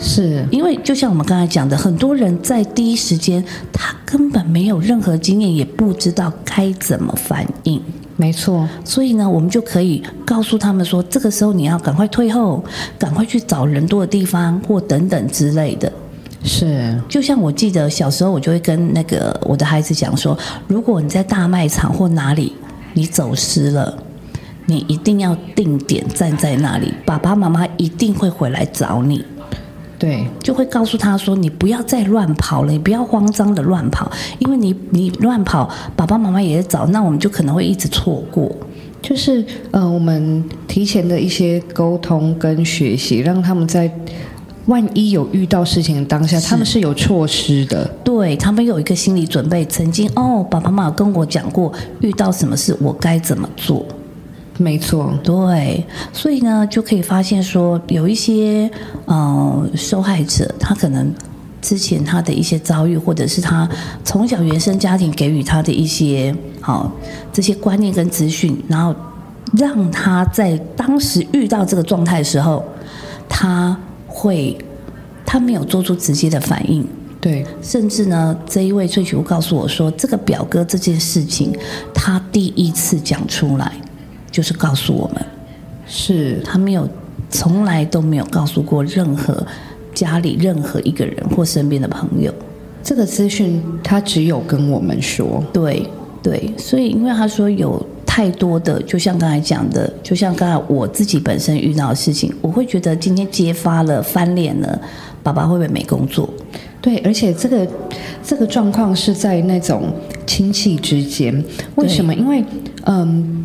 [0.00, 7.80] 是，因为就像我们刚才讲的，很多人在第一时间他根本没有任何经验，也不知道该怎么反应。
[8.16, 12.64] 没错，所以呢，我们就可以告诉他们说，这个时候你要赶快退后，
[12.98, 15.92] 赶快去找人多的地方，或等等之类的。
[16.42, 20.36] 是就像我记得小时候，我就会跟那个我的孩子讲说，
[20.66, 22.54] 如果你在大卖场或哪里
[22.94, 23.96] 你走失了，
[24.64, 29.22] 你一定要定点站在那里，爸爸妈妈一定会回来找你。
[30.00, 38.50] 对，就会告诉他说：“你不要再乱跑了，你不要慌张的乱跑，因为你你乱跑，爸爸妈妈也在找，那我们就可能会一直错过。
[39.02, 43.92] 就是呃，我们提前的一些沟通跟学习，让他们在
[44.66, 47.86] 万一有遇到事情的当下，他们是有措施的。
[48.02, 51.70] 对他们有一个心理准备，曾经哦，爸爸妈妈跟我讲过，
[52.00, 53.84] 遇到什么事我该怎么做。
[54.58, 58.70] 没错，对，所以呢，就可以发现说，有一些
[59.06, 61.10] 呃受害者，他可能
[61.62, 63.68] 之前他的一些遭遇，或者是他
[64.04, 66.92] 从小原生家庭给予他的一些好、
[67.32, 68.94] 这些观念跟资讯，然后
[69.56, 72.62] 让他在当时遇到这个状态的时候，
[73.28, 73.74] 他
[74.06, 74.56] 会
[75.24, 76.86] 他没有做出直接的反应，
[77.18, 81.56] 对，甚至呢，这一位萃取物告诉我说，这个表哥这件事情，
[81.94, 83.72] 他第一次讲出来，
[84.30, 85.24] 就是告诉我们，
[85.86, 86.88] 是他没有
[87.28, 89.44] 从来都没有告诉过任何
[89.92, 92.32] 家里任何一个人或身边的朋友。
[92.82, 95.44] 这个资讯，他只有跟我们说。
[95.52, 95.86] 对
[96.22, 104.80] 对，所以因为他说有太多的，就像刚才讲的，就像刚才我自己本身遇到的事情，我会觉得今天揭发了、翻脸了，
[105.22, 106.28] 爸爸会不会没工作？
[106.80, 107.68] 对，而且这个
[108.22, 109.92] 这个状况是在那种
[110.26, 112.14] 亲戚之间，为什么？
[112.14, 112.44] 因为
[112.86, 113.36] 嗯。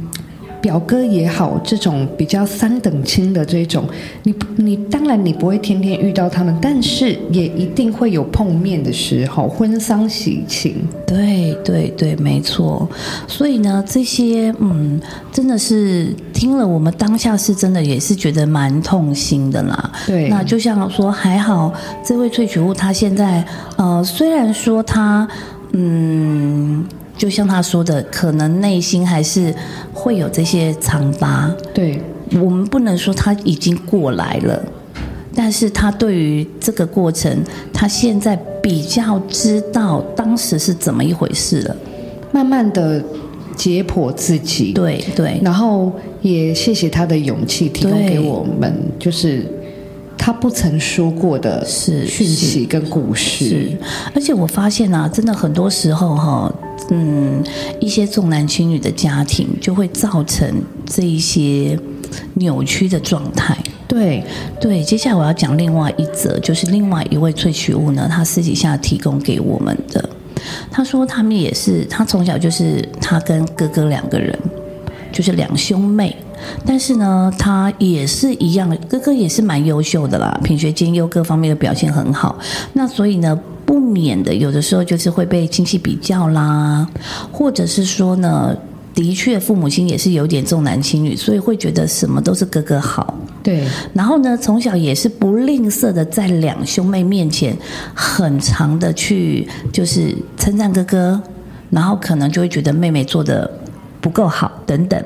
[0.65, 3.85] 表哥也好，这种比较三等亲的这种，
[4.23, 10.75] 你你当然你不会天天遇到他们，但是也一定会有碰面的时候，婚丧喜庆。
[11.05, 12.89] 对对对，没错。
[13.27, 14.99] 所以呢，这些嗯，
[15.31, 19.91] 真的是听了我们当下是真的也是觉得蛮痛心的啦。
[20.07, 21.71] 对那就像说，还好
[22.03, 23.45] 这位萃取物他现在
[23.77, 25.27] 呃，虽然说他
[25.73, 26.83] 嗯。
[27.17, 29.53] 就像他说的，可能内心还是
[29.93, 31.49] 会有这些疮疤。
[31.73, 32.01] 对，
[32.41, 34.61] 我们不能说他已经过来了，
[35.33, 37.43] 但是他对于这个过程，
[37.73, 41.75] 他现在比较知道当时是怎么一回事了。
[42.31, 43.01] 慢慢的
[43.55, 44.73] 解剖自己。
[44.73, 45.91] 对对，然后
[46.21, 49.45] 也谢谢他的勇气，提供给我们，就是
[50.17, 53.45] 他不曾说过的是讯息跟故事。
[53.45, 53.77] 是，
[54.13, 56.53] 而且我发现啊，真的很多时候哈、
[56.89, 57.43] 嗯，
[57.79, 60.47] 一些重男轻女的家庭就会造成
[60.85, 61.77] 这一些
[62.35, 63.57] 扭曲的状态。
[63.87, 64.23] 对，
[64.59, 70.09] 对，接下来我要讲另外一则，就是另外一位萃取物呢，他私底下提供给我们的。
[70.69, 74.37] 他说他们也是，他从小就是他跟哥哥两个人，
[75.11, 76.15] 就是两兄妹。
[76.65, 82.37] 但是呢，他也是一样，哥哥也是蛮优秀的啦，品学兼优，各方面的表现很好。
[82.73, 86.87] 那所以呢，不免的有的时候就是会被亲戚比较啦，
[87.31, 88.55] 或者是说呢，
[88.93, 93.13] 的确父母亲也是有点重男轻女，所以会觉得什么都是哥哥好。
[93.43, 97.55] 对，然后呢，从小也是不吝啬的在两兄妹面前，
[97.93, 101.21] 很长的去就是称赞哥哥，
[101.69, 103.51] 然后可能就会觉得妹妹做的
[104.01, 105.03] 不够好等等。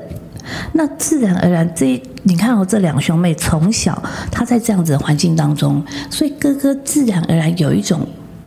[0.72, 4.02] 那自然而然，这你看哦，这两兄妹从小
[4.32, 8.00] 他在这样子的环境当中，所以哥哥自然而然有一种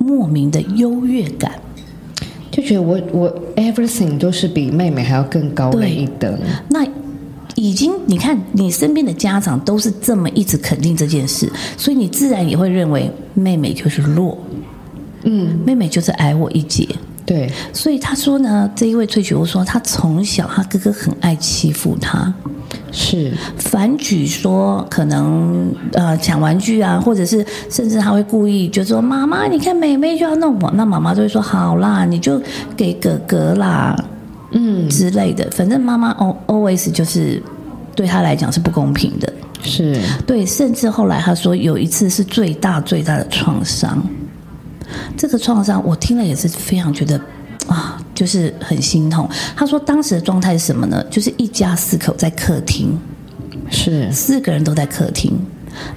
[0.05, 1.51] 莫名的优越感。
[2.51, 6.39] 就觉得我我 everything 都是比妹妹还要更高人一等。
[6.69, 6.85] 那
[7.55, 14.37] 已经，你看你身边的家长都是这么一直肯定这件事，所以你自然也会认为妹妹就是弱，
[15.23, 16.87] 嗯，妹妹就是矮我一截。
[17.25, 22.33] 对，所以他说呢，这一位萃取物说，他从小他哥哥很爱欺负他，
[22.95, 32.39] 是，反举说可能呃抢玩具啊，或者是甚至他会故意就说妈妈，你看妹妹就要弄我，那妈妈就会说好啦，你就
[32.77, 33.97] 给哥哥啦，
[34.51, 37.41] 嗯，之类的，反正妈妈 O always 就是
[37.95, 39.33] 对他来讲是不公平的。
[39.63, 44.03] 是，对，甚至后来他说有一次是最大最大的创伤，
[45.17, 47.19] 这个创伤我听了也是非常觉得
[47.67, 49.27] 啊，就是很心痛。
[49.55, 51.03] 他说当时的状态是什么呢？
[51.09, 52.99] 就是一家四口在客厅，
[53.69, 55.33] 是，四个人都在客厅，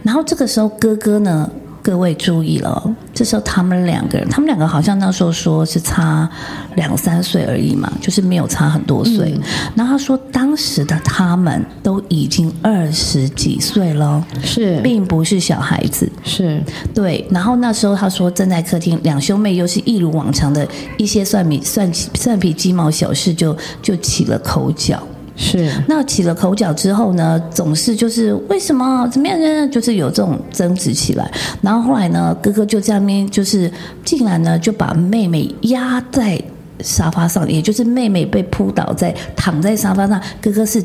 [0.03, 1.51] 然后这个时候哥哥呢，
[1.87, 6.29] 各位注意了哦，这时候他们两个人，他们两个好像那时候说是差
[6.75, 9.33] 两三岁而已嘛，就是没有差很多岁。
[9.77, 16.11] 然后他说当时的他们都已经二十几岁了，是，并不是小孩子。
[16.25, 16.61] 是，
[16.93, 20.67] 对，然后那时候他说正在客厅，两兄妹又是一如往常的
[20.99, 25.01] 一些蒜米蒜蒜皮鸡毛小事就就起了口角。
[25.37, 29.69] 是那起了口角之后呢，总是就是为什么怎么样呢？
[29.69, 31.31] 就是有这种争执起来。
[31.61, 33.71] 然后后来呢，哥哥就在那边就是
[34.05, 36.41] 竟然呢就把妹妹压在
[36.81, 40.83] 沙发上，也就是妹妹被扑倒在躺在沙发上，哥哥是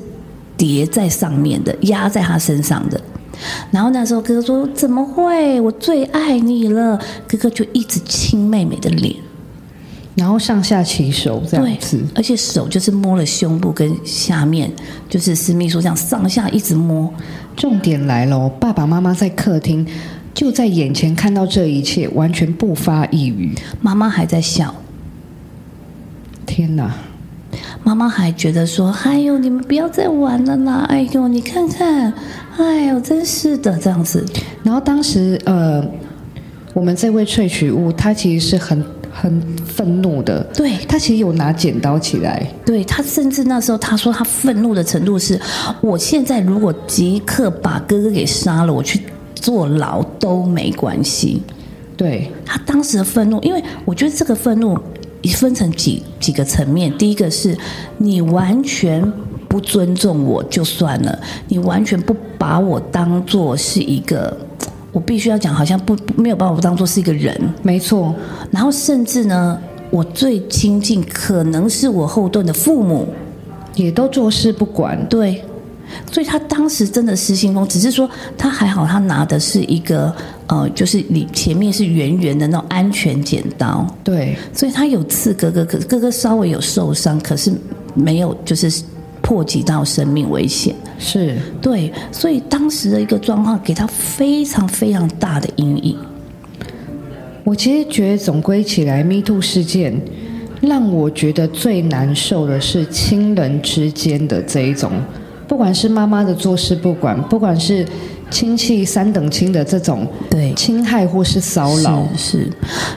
[0.58, 3.00] 叠在上面的，压在他身上的。
[3.72, 5.60] 然后那时候哥哥说：“怎么会？
[5.62, 9.16] 我最爱你了。”哥哥就一直亲妹妹的脸。
[10.16, 14.72] 然后上下其手这样子，，而且手就是摸了胸部跟下面，
[15.10, 17.12] 就是私密处这样上下一直摸。
[17.56, 19.86] 重点来了哦，爸爸妈妈在客厅
[20.34, 23.54] 就在眼前看到这一切，完全不发一语。
[23.82, 24.76] 妈妈还在笑，
[26.46, 26.94] 天哪！
[27.84, 30.86] 妈妈还觉得说：“哎呦，你们不要再玩了啦！
[30.88, 32.14] 哎呦，你看看，
[32.58, 34.26] 哎呦，真是的，这样子。
[34.64, 35.84] 然后当时呃，
[36.74, 38.82] 我们这位萃取物它其实是很
[39.12, 45.40] 很愤怒的，对他其实有拿剪刀起来，对他甚至那时候他说他愤怒的程度是，
[45.82, 49.02] 我现在如果即刻把哥哥给杀了，我去
[49.36, 51.42] 坐牢都没关系。
[51.98, 54.76] 对他当时的愤怒，因为我觉得这个愤怒
[55.22, 56.92] 也分成几几个层面。
[56.98, 57.56] 第一个是
[58.00, 59.12] 你完全
[59.48, 64.36] 不尊重我就算了，你完全不把我当做是一个，
[64.92, 67.34] 我必须要讲，好像不没有把我当做是一个人。
[67.64, 68.14] 没错，
[68.52, 69.58] 然后甚至呢，
[69.90, 73.08] 我最亲近可能是我后盾的父母，
[73.76, 75.08] 也都坐视不管。
[75.08, 75.42] 对，
[76.12, 80.14] 所以他当时真的失心疯，只是说他还好，他拿的是一个
[80.48, 87.54] 呃，就是你前面是圆圆的那种安全剪刀，对，所以他有刺哥哥，可是哥哥稍微有受伤，可是
[87.94, 88.84] 没有就是
[89.22, 90.76] 破及到生命危险。
[91.04, 95.98] 是对，所以当时的一个状况给他非常非常大的阴影。
[97.44, 100.00] 我其实觉得总归起来，Me Too 事件
[100.62, 104.92] 让我觉得最难受的是亲人之间的这一种，
[105.48, 107.84] 不管是妈妈的坐视不管，不管是
[108.30, 112.50] 亲戚三等亲的这种对侵害或是骚扰，是是，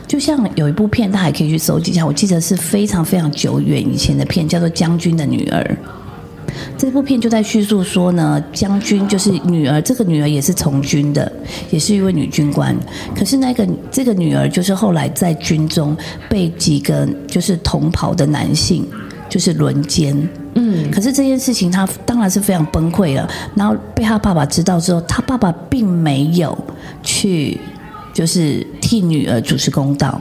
[0.07, 2.05] 就像有一部片，大家也可以去搜集一下。
[2.05, 5.79] 我记得是非常非常久远以前的片，叫做《将军的女儿》。
[6.77, 11.31] 这部片就在叙述说呢，将军就是女儿，这个女儿也是从军的，
[11.71, 12.77] 也是一位女军官。
[13.17, 15.97] 可是那个这个女儿就是后来在军中
[16.29, 18.87] 被几个就是同袍的男性
[19.29, 20.17] 就是轮奸。
[20.55, 23.29] 嗯，可是这件事情她当然是非常崩溃了。
[23.55, 26.57] 然后被她爸爸知道之后，她爸爸并没有
[27.03, 27.59] 去
[28.13, 30.21] 就是替女儿主持公道，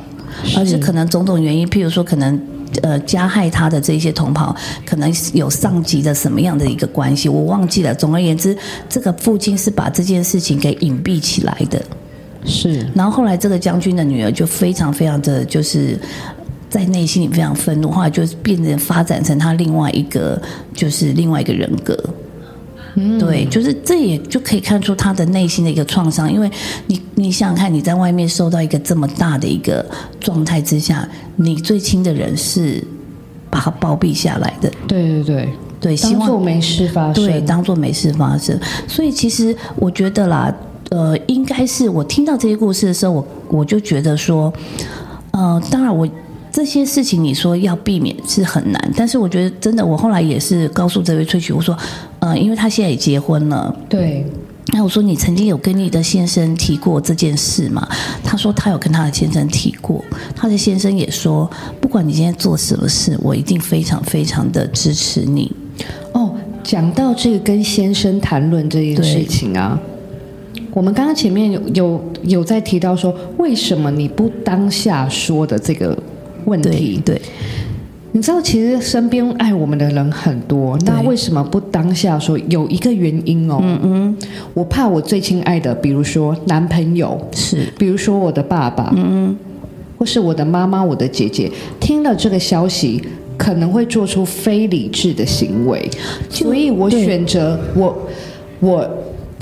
[0.55, 2.39] 而是可能种种原因，譬如说可能。
[2.82, 4.55] 呃，加害他的这些同袍，
[4.86, 7.93] 可能有上级的什么样的一个关系，我忘记了。
[7.93, 8.57] 总而言之，
[8.89, 11.82] 这个父亲是把这件事情给隐蔽起来的。
[12.45, 15.97] 是然后后来这个将军的女儿就非常非常的就是
[16.69, 20.41] 在内心里非常愤怒，后来就变成发展成他另外一个
[20.74, 21.97] 就是另外一个人格。
[22.96, 26.50] 嗯，对，就是这也就可以看出他的内心的一个创伤，因为
[26.88, 29.86] 你你想想看，你在外面受到一个这么大的一个
[30.20, 32.84] 状态之下，你最亲的人是
[33.50, 38.60] 把他包庇下来的，对对对，对，希望当做没事发生，对，当做没事发生。
[38.88, 40.54] 所以其实我觉得啦，
[40.89, 44.54] 呃，应该是我听到这些故事的时候，我我就觉得说，
[45.32, 46.08] 呃，当然我
[46.54, 51.76] 这些事情你说要避免是很难，但是我觉得真的，我后来也是告诉这位萃取，我说，
[52.20, 53.76] 呃，因为他现在也结婚了。
[53.89, 54.24] 对
[54.68, 57.88] 那我说你曾经有跟你的先生提过这件事吗？
[58.24, 61.49] 他说他有跟他的先生提过，他的先生也说，
[61.82, 65.51] 不管你今天做什么事，我一定非常非常的支持你。
[66.12, 69.80] 哦，讲到这个跟先生谈论这件事情啊，
[70.72, 75.97] 我们刚刚前面有有有在提到说，为什么你不当下说的这个
[76.46, 77.02] 问题？
[77.04, 77.22] 对。
[78.16, 82.38] 你知道，其实身边爱我们的人很多，那为什么不当下说？
[82.48, 84.18] 有一个原因哦，嗯嗯，
[84.54, 89.30] 我怕我最亲爱的，比如说男朋友，是，比如说我的爸爸，嗯。
[89.30, 89.38] 嗯，
[89.98, 93.02] 或是我的妈妈、我的姐姐，听了这个消息，
[93.36, 95.89] 可能会做出非理智的行为，
[96.30, 97.98] 所以我选择我
[98.60, 98.88] 我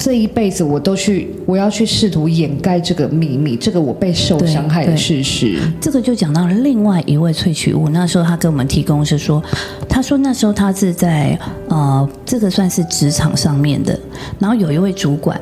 [0.03, 5.59] 这一辈子我都去，我要去试图掩盖这个秘密，这个我被受伤害的事实。
[5.79, 9.41] 这个就讲到另外一位萃取物，那时候他给我们提供是说，
[9.87, 11.37] 他说那时候他是在
[11.69, 13.97] 呃，这个算是职场上面的，
[14.39, 15.39] 然后有一位主管。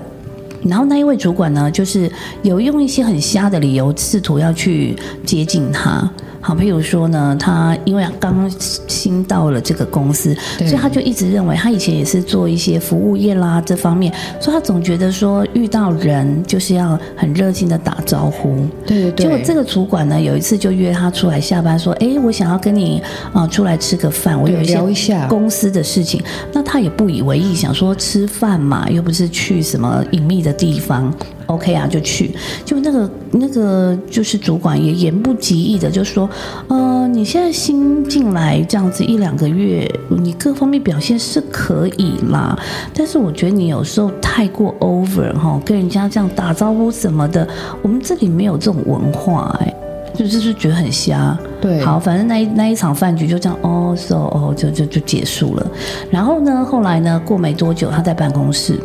[0.65, 4.93] 然后那一位主管呢，就是有用一些很瞎的理由，试图要去
[5.25, 6.11] 接近他。
[6.41, 8.49] 好，譬如说呢，他因为刚
[8.87, 18.65] 新到了这个公司，所以他就一直认为他以前也是做一些服务业啦这方面，所以他总觉得说遇到人就是要很热情的打招呼。
[18.85, 23.01] 对对对，结果这个主管呢，有一次就约他出来下班，说：“哎，我想要跟你
[23.33, 26.21] 啊、出来吃个饭，我有一些公司的事情。”
[26.53, 31.13] 那他也不以为意，想说吃饭嘛，又不是去什么隐秘的地方。
[31.49, 32.31] OK 啊，就去。
[32.63, 36.29] 就那个那个就是主管也言不及义的就说
[36.69, 42.57] ：“呃，你现在新进来这样子一两个月，你各方面表现是可以啦，
[42.93, 47.47] 但是我觉得你有时候太过 over 哈，跟人家这样打招呼什么的，
[47.81, 49.73] 我们这里没有这种文化哎、
[50.15, 51.37] 就就是觉得很瞎。
[51.59, 55.67] 对好，反正那一那一场饭局就这样哦，so 哦，就就就结束了。
[56.11, 58.79] 然后呢，后来呢，过没多久，他在办公室，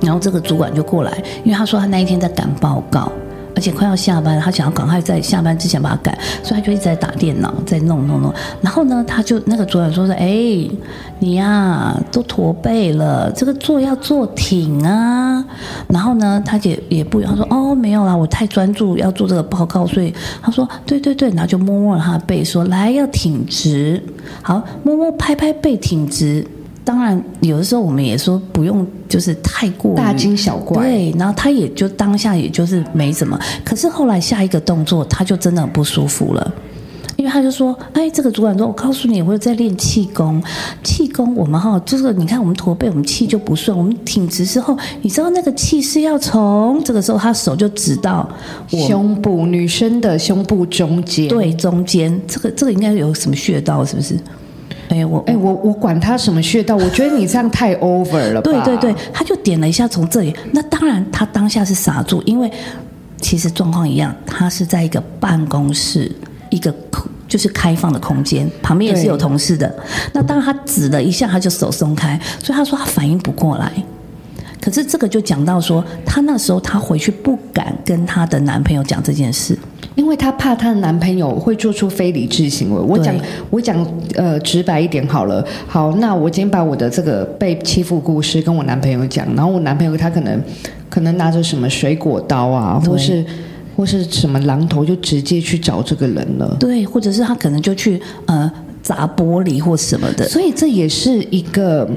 [0.00, 3.10] 然后这个主管就过来，因为他说他那一天在赶报告。
[3.56, 8.32] 而且快要下班，他想要赶快在下班之前把它赶，所以他就一直在打电脑，在弄弄弄。
[8.60, 10.28] 然后呢，他就那个主管说的：“哎，
[11.18, 15.44] 你呀、都驼背了，这个坐要坐挺啊。”
[15.90, 24.00] 然后呢，他也也不，他说：“哦，没有啦，我太专注要做这个报告，所以他说对对对，然后就摸摸了他的背，说来要挺直，
[24.40, 26.46] 好，摸摸拍拍背挺直。”
[26.88, 36.54] 当然，有的时候我们也说不用，就是太过大惊小怪对，然后他也就当下也就是没什么，可是后来下一个动作他就真的很不舒服了。
[37.16, 40.42] 因为他就说，哎，这个主管说，我告诉你，我有在练气功，
[40.82, 48.26] 气功我们哈，就是你看我们驼背，我们气就不顺，我们挺直之后，你知道那个气是要从这个时候，他手就指到
[48.70, 54.16] 我胸部女生的胸部中间。，对中间，这个这个应该有什么穴道是不是？
[54.88, 58.50] 哎，我哎，我我管他什么穴道，我觉得你这样太 over 了吧？
[58.50, 60.34] 对对对，他就点了一下从这里。
[60.52, 62.50] 那当然，他当下是傻住，因为
[63.20, 66.10] 其实状况一样，他是在一个办公室，
[66.50, 69.72] 一个空就是开放的空间，旁边也是有同事的。
[70.12, 73.70] 那当然，他指了一下，他就手松开，所以他说他反应不过来。
[74.60, 79.56] 可是这个就讲到说，她那时候她回去不敢跟她的男朋友讲这件事，
[79.98, 82.80] 因为她怕她的男朋友会做出非理智行为。
[82.80, 83.12] 我讲
[83.50, 83.76] 我讲
[84.14, 90.40] 呃直白一点好了，好，那我今天把我的这个被欺负故事跟我男朋友讲，然后我男朋友他可能
[90.88, 93.24] 可能拿着什么水果刀啊，或是
[93.76, 96.56] 或是什么榔头，就直接去找这个人了。
[96.60, 101.88] 对，或者是他可能就去呃砸玻璃或什么的，所以这也是一个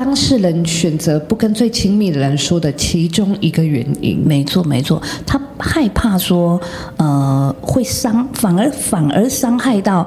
[0.00, 4.18] 当事人选择不跟最亲密的人说的其中一个原因。
[4.24, 6.58] 没错，没错，他害怕说，
[6.96, 10.06] 呃，会伤，反而反而伤害到，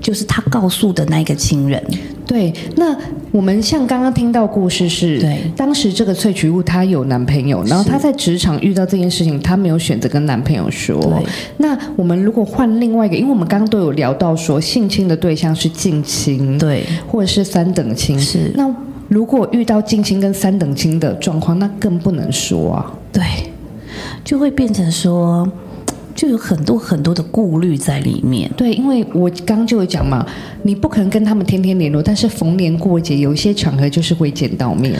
[0.00, 1.82] 就是他告诉的那个亲人。
[2.24, 2.96] 对，那
[3.32, 11.26] 我们像刚刚听到故事是，对当时这个萃取物她有男朋友，然后她在职场遇到这件事情，她没有选择跟男朋友说对。
[11.56, 18.72] 那我们如果换另外一个，因为我们刚刚都有聊到说性侵的对象是近亲，，对，或者是三等亲，是那
[19.10, 22.92] 如果遇到近亲跟三等亲的状况，那更不能说啊。
[23.12, 23.24] 对，
[24.24, 25.50] 就会变成说，
[26.14, 28.48] 就有很多很多的顾虑在里面。
[28.56, 30.24] 对，因为我刚刚就有讲嘛，
[30.62, 34.96] 你不可能跟他们天天联络，但是逢年过节有一些场合就是会见到面。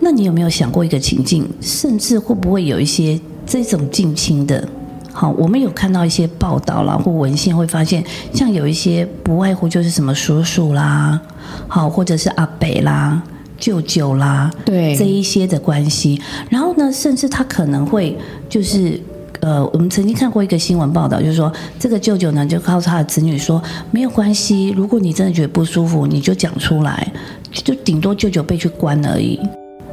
[0.00, 4.68] 那你有没有想过一个情境，甚至会不会有一些这种近亲的？
[5.12, 8.02] 好，我们有看到一些报道啦，或文献会发现，
[8.34, 11.20] 像有一些不外乎就是什么叔叔啦，
[11.68, 13.22] 好，或者是阿北啦、
[13.62, 16.20] 舅舅啦，对这一些的关系。
[16.50, 19.00] 然后呢，甚至他可能会就是。
[19.40, 23.60] 呃，我们曾经看过一个新闻报道，就是说这个舅舅呢，就告诉他的子女说，
[23.90, 27.12] 没有关系，如果你真的觉得不舒服，你就讲出来，
[27.50, 29.40] 就顶多舅舅被去关而已。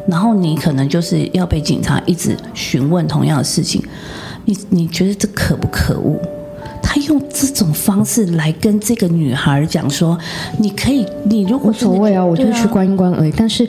[0.08, 3.82] 然后你可能就是要被警察一直询问同样的事情，
[4.46, 6.20] 你你觉得这可不可恶？
[7.10, 10.16] 他用这种方式来跟这个女孩讲说，
[10.60, 13.34] 你可以，你如果无所谓啊，我就去关一关而已。
[13.36, 13.68] 但是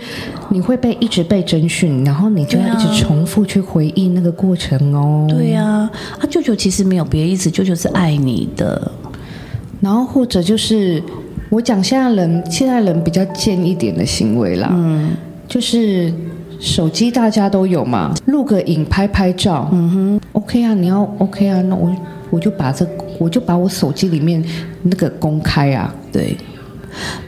[0.51, 5.27] 你会被一直被征询，然后你就要一直重复去回忆那个过程哦。
[5.29, 8.93] 对呀、啊，他舅舅其实没有别的意思，舅舅是爱你的，
[9.81, 11.03] 然后或者就是
[11.49, 15.13] 我讲现在人现在人比较贱一点的行为啦，嗯，
[15.49, 16.13] 就是
[16.61, 21.91] 手机大家都有嘛，录个影拍拍照，嗯哼，OK 啊，你要 OK 啊，那我
[22.31, 22.87] 我就把这
[23.19, 24.43] 我就把我手机里面
[24.83, 26.37] 那个公开啊，对。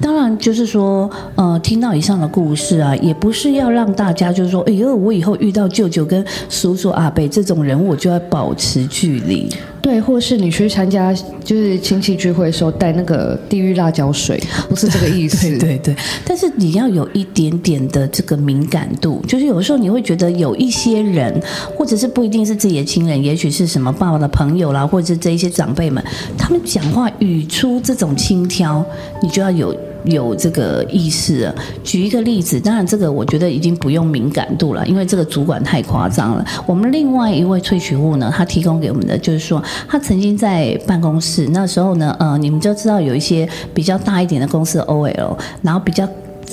[0.01, 9.49] 当然，就是说，呃，听到以上的故事啊，也不是要让大家就是说，哎呦，我以后遇到舅舅跟叔叔阿伯这种人，我就要保持距离。
[9.83, 11.13] 对，或是你去参加
[11.45, 15.49] 就是亲戚聚会的时候带那个地狱辣椒水，不是这个意思。
[15.59, 21.43] 对对对，但是你要有一点点的这个敏感度，就是有时候你会觉得有一些人，
[21.77, 26.03] 或者是不一定是自己的亲人，也许是什么爸爸的朋友啦，或者是这一些长辈们，
[26.39, 28.85] 他们讲话语出这种轻佻，
[29.21, 29.77] 你就要有。
[30.05, 31.53] 有这个意识。
[31.83, 36.45] 举一个例子，当然这个我觉得已经不用敏感度了，因为这个主管太夸张了。
[36.67, 46.09] 我们另外一位萃取物呢，他提供给我们的就是说，他曾经在办公室那时候呢，呃，你们就知道有一些比较大一点的公司 OL，然后比较。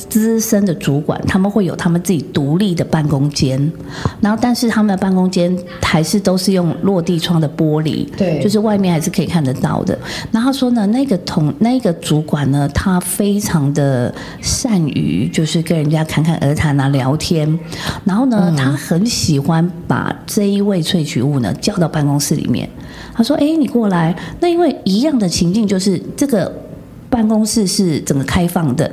[0.08, 3.72] 资深的主管，他们会有他们自己独立的办公间，
[4.22, 9.98] 然后但是他们的办公间还是都是用落地窗的玻璃，对，就是外面还是可以看得到的。
[10.32, 17.60] 然后说呢，那个同那个主管呢，他非常的善于就是跟人家侃侃而谈啊，聊天。
[18.06, 22.70] 然后呢，他很喜欢把这一位萃取物呢叫到办公室里面。
[23.14, 26.52] 他说：“哎，你过来。”那因为一样的情境就是这个。
[27.12, 28.88] 办公室是整个开放的，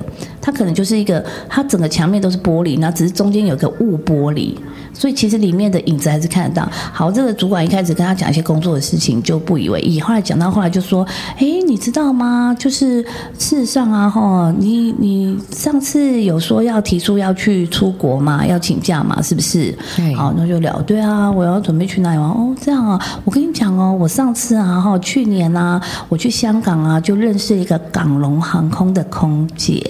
[0.47, 4.55] 它可能就是一个，它整个墙面都是玻璃，那只是中间有个雾玻璃，
[4.95, 6.69] 所以其实里面的影子还是看得到。
[6.93, 10.01] 好，这个主管一开始跟他讲一些工作的事情，就不以为意。
[10.01, 11.05] 后来讲到后来就说
[11.37, 12.57] ：“哎，你知道吗？
[12.59, 13.03] 就是
[13.39, 19.77] 事实上啊，哈，你你上次有说要提出要去出国嘛，要请假嘛，是不是？
[20.17, 20.81] 好，那就聊。
[20.83, 22.27] 对啊，我要准备去哪里玩？
[22.31, 25.79] 哦，这样啊，我跟你讲哦，我上次啊，哈，去年啊，
[26.09, 28.07] 我去香港啊，就认识一个港。
[28.07, 29.85] 港龙航空的空姐，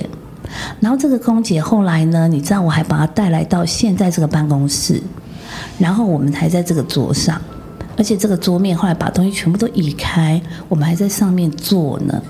[0.81, 5.03] 然后这个空姐后来呢，你知道我还把她带来到现在这个办公室，
[5.79, 7.41] 然后我们还在这个桌上，
[7.97, 12.23] 而且这个桌面后来把东西全部都移开，我们还在上面坐呢，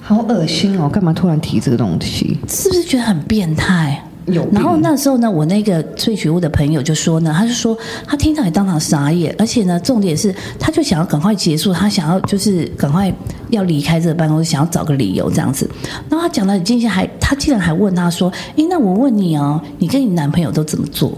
[0.00, 0.88] 好恶心哦！
[0.88, 2.38] 干嘛突然提这个东西？
[2.48, 4.02] 是不是觉得很变态？
[4.26, 4.46] 有。
[4.52, 13.12] 然后那时候呢，我那个萃取物的朋友就说呢，他就说他听到你当场傻眼，而且呢，重点是他就想要赶快结束，他想要就是赶快
[13.50, 15.68] 要离开这个办公室，想要找个理由这样子。
[16.08, 21.12] 然后他讲到今天还，他竟然还问他说：“哎，那我问你哦，你跟你男朋友都怎么做？”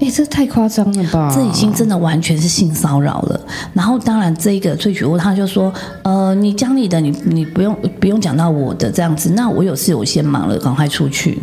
[0.00, 1.28] 哎，这太夸张了吧！
[1.34, 3.40] 这已经真的完全是性骚扰了。
[3.74, 5.72] 然后当然这个萃取物他就说
[6.04, 9.30] ：“呃，你讲你的，你你不用不用讲到我的这样子。
[9.30, 11.40] 那我有事我先忙了，赶快出去。”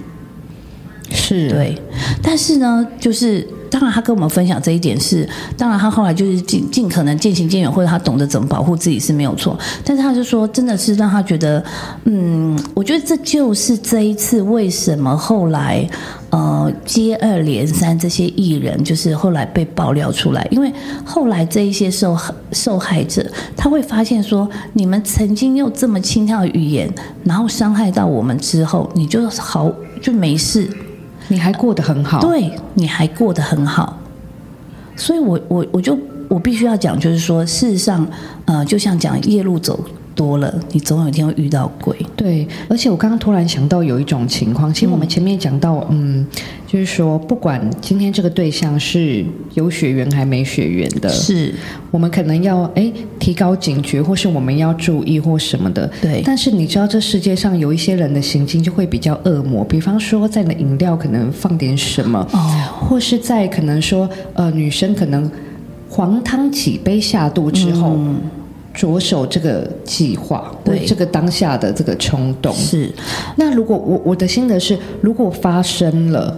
[1.16, 1.76] 是对，
[2.22, 9.58] 但是呢，就是当然，他跟我们分享这一点是，当然他后来就是尽尽可能渐行渐远，或者他懂得怎么保护自己是没有错。
[9.84, 11.64] 但是他就说，真的是让他觉得，
[12.04, 15.88] 嗯，我觉得这就是这一次为什么后来
[16.30, 20.72] 呃接二连三这些艺人就是后来被爆料出来，因为
[21.04, 22.18] 后来这一些受
[22.52, 23.26] 受害者
[23.58, 26.90] 他会发现说，你们曾经用这么轻佻的语言，
[27.24, 30.70] 然后伤害到我们之后，你就好就没事。
[31.28, 33.98] 你还过得很好，对，你还过得很好，
[34.96, 35.98] 所以我我我就
[36.28, 38.08] 我必须要讲，就是说，事实上，
[38.46, 39.80] 呃，就像讲夜路走。
[40.16, 41.96] 多了，你总有一天会遇到鬼。
[42.16, 46.26] 对，而且我刚刚突然想到有一种情况，其实我们前面讲到，嗯，
[46.66, 51.54] 就是说，不管今天这个对象是有血缘还没血缘的，是
[51.92, 55.92] 我们可能要哎提高警觉，或是我们要注意或什么的。
[56.02, 56.22] 对。
[56.26, 62.40] 但是你知道，这世界上有一些人的行径就会比较恶魔，比方说在你的饮料可能放点什么，哦，
[62.88, 65.30] 或是在可能说呃女生可能
[65.90, 68.00] 黄汤几杯下肚之后。
[68.76, 70.86] 着手这个计划，对。
[70.86, 72.54] 这个当下的这个冲动。
[72.54, 72.92] 是。
[73.38, 76.38] 那如果我我的心得是，如果发生了，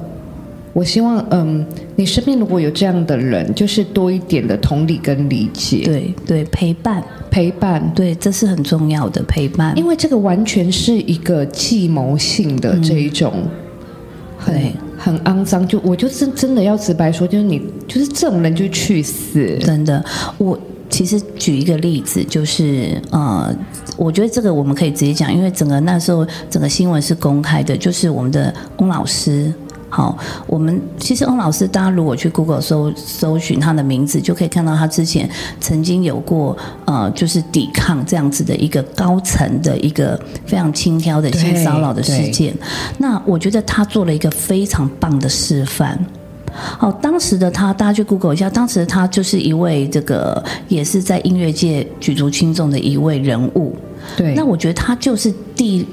[0.74, 1.66] 我希望嗯，
[1.96, 7.04] 你身边如果有这样的人，就是多一点的同理跟理解，对对，陪伴。
[7.30, 13.34] 陪伴，对，这是很重要的陪伴，因为这个完全是一个计谋性的这一种，
[14.38, 14.56] 很
[14.98, 15.68] 很肮脏。
[15.68, 20.04] 就我就是真的要直白说，就是你就是这种人就去死，真的。
[20.38, 20.58] 我。
[20.98, 23.56] 其实举一个例子，就是呃，
[23.95, 29.54] 我觉得这个我们可以直接讲，因为整个那时候整个新闻是公开的，就是我们的翁老师。
[29.89, 30.18] 好，
[30.48, 35.30] 我们其实翁老师，大家如果去 Google 搜搜寻他的名字，就可以看到他之前
[35.62, 42.52] 曾经有过呃，就是抵抗这样子的一个高层的一个非常轻佻的性骚扰的事件。
[42.98, 46.04] 那我觉得他做了一个非常棒的示范。
[46.58, 53.76] 好，当时的他，大家去 Google 一下，当时的他就是一位这个也是在音乐界举足轻重的一位人物。
[54.16, 55.88] 对，那我觉得他就是第。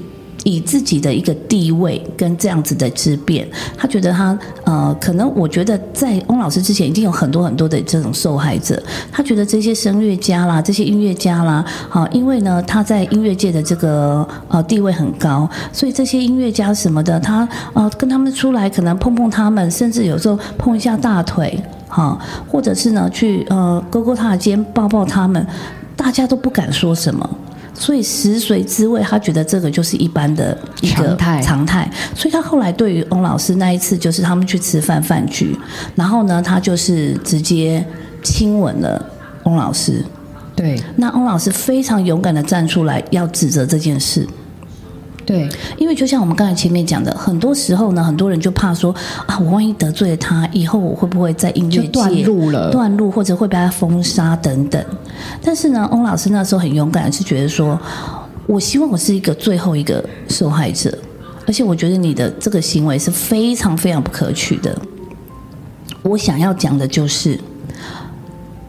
[0.45, 8.81] 以自己的一个地位跟这样子的质变，他觉得他呃，可能我觉得在翁老师之前，一定有很多很多的这种受害者。
[9.11, 21.59] 他觉得这些声乐家啦，这些音乐家啦，好，因为呢他在音乐界的这个呃地位很高，所以这些音乐家什么的，他呃跟他们出来可能碰碰他们，甚至有时候碰一下大腿。
[21.87, 22.17] 哈，
[22.51, 25.47] 或者是呢去呃勾勾他的肩，抱抱他们，
[25.95, 27.29] 大家都不敢说什么。
[27.77, 31.91] 所以食髓知味，他觉得这个就是一般的一个常态常态。
[32.15, 35.55] 所以他后来对于翁老师那一次，就是他们去吃饭饭局，
[35.93, 37.85] 然后呢，他就是直接
[38.23, 39.05] 亲吻了
[39.43, 40.03] 翁老师。
[40.55, 44.25] 对那翁老师非常勇敢的站出来，要指责这件事。
[45.25, 48.93] 对因为就像我们刚才前面讲的，很多时候呢，很多人就怕说
[49.25, 54.83] 啊，我万一得罪了他，以后我会不会在音乐界断路了断路或者会被他封杀等等。
[55.41, 57.79] 但是呢，翁老师那时候很勇敢，是觉得说，
[58.45, 60.95] 我希望我是一个最后一个受害者，
[61.47, 64.77] 而且我觉得你的这个行为是非常非常不可取的。
[66.03, 67.39] 我想要讲的就是。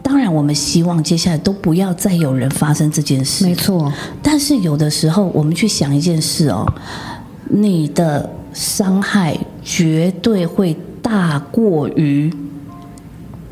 [0.07, 3.45] 当然，我们希望接下来都不要再有人发生这件事。
[3.45, 3.91] 没错，
[4.23, 6.65] 但是有的时候，我们去想一件事哦，
[7.49, 12.33] 你的伤害绝对会大过于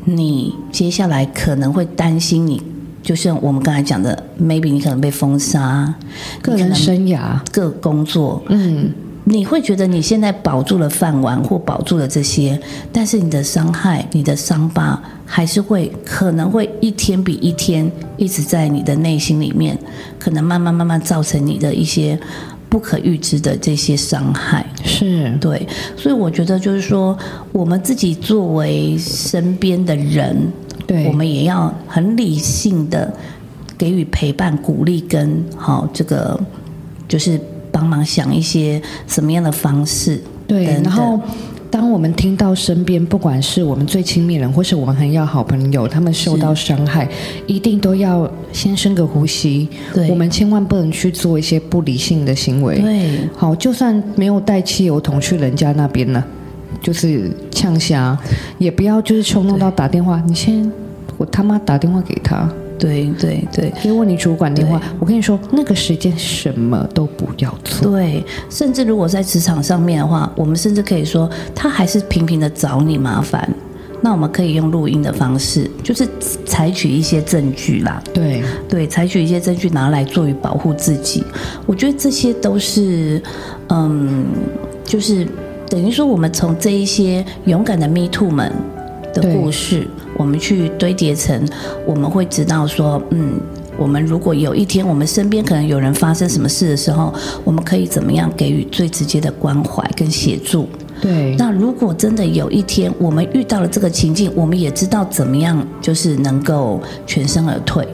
[0.06, 2.62] 你接下来可能会担心你，
[3.02, 5.94] 就像我们刚才讲的，maybe 你可能被封杀，
[6.40, 8.90] 个人生涯，各工作，嗯，
[9.28, 12.58] 你会觉得你现在保住了饭碗或保住了这些，
[12.92, 19.76] 但是你的伤害、你的伤疤还是会可能会一天比一天一直在你的内心里面，
[20.16, 22.16] 可能慢慢慢慢造成你的一些
[22.68, 24.64] 不可预知的这些伤害。
[24.84, 25.66] 是对，
[25.96, 27.18] 所以我觉得就是说，
[27.50, 30.36] 我们自己作为身边的人，
[30.86, 33.12] 对我们也要很理性的
[33.76, 36.38] 给予陪伴、鼓励跟好、这个，
[37.08, 37.40] 就是
[37.76, 40.18] 帮忙想一些什么样的方式。
[40.46, 41.20] 对，等等然后。
[41.68, 47.06] 当我们听到身边不管是我们最亲密人，或是我们很要好朋友，他们受到伤害，
[47.46, 49.68] 一定都要先深个呼吸。
[49.92, 52.78] 对我们千万不能去做一些不理性的行为。
[52.78, 56.24] 对好，就算没有带汽油桶去人家那边呢，
[56.80, 58.16] 就是呛虾，
[58.58, 60.22] 也不要就是冲动到打电话。
[60.26, 60.70] 你先，
[61.18, 62.48] 我他妈打电话给他，
[62.78, 64.80] 对对对给我你主管电话。
[64.98, 67.90] 我跟你说，那个时间什么都不要做。
[67.90, 73.48] 对，甚至如果在职场上面的话，我们甚至可以说，他还是频频的找你麻烦。
[74.02, 76.06] 那我们可以用录音的方式，就是
[76.44, 81.24] 采取一些证据啦，对对，采取一些证据拿来作为保护自己。
[81.64, 83.20] 我觉得这些都是，
[83.70, 84.26] 嗯，
[84.84, 85.26] 就是
[85.68, 88.52] 等于说，我们从这一些勇敢的 Me Too 们
[89.14, 91.46] 的故事，我们去堆叠成，
[91.84, 93.40] 我们会知道说，嗯。
[93.78, 97.12] 我们如果有一天我们身边可能有人发生什么事的时候，
[97.44, 100.66] 我们可以怎么样给予最直接的关怀跟协助？
[100.98, 107.86] 对那如果真的有一天我们遇到了这个情境，我们也知道怎么样就是能够全身而退。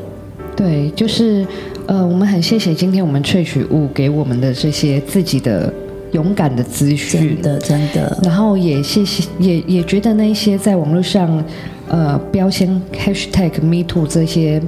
[0.54, 1.44] 对，就是
[1.88, 5.74] 呃，我们很谢谢今天我们萃取物给我们的这些自己的
[6.12, 7.42] 勇敢的资讯真。
[7.42, 11.44] 的，真的，然后也谢谢，也也觉得那一些在网络上，
[11.88, 14.62] 呃，标签 hashtag me too 这些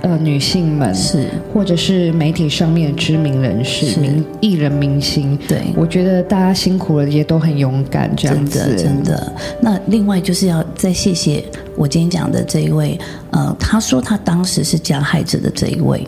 [0.00, 9.32] 呃女性们，是或者是媒体上面的知名人士、是明艺人、明星，对我觉得大家辛苦了，也都很勇敢，这样真子，的，真的。
[9.60, 11.44] 那另外就是要再谢谢
[11.76, 12.98] 我今天讲的这一位，
[13.30, 16.06] 呃，他说他当时是加害者的这一位。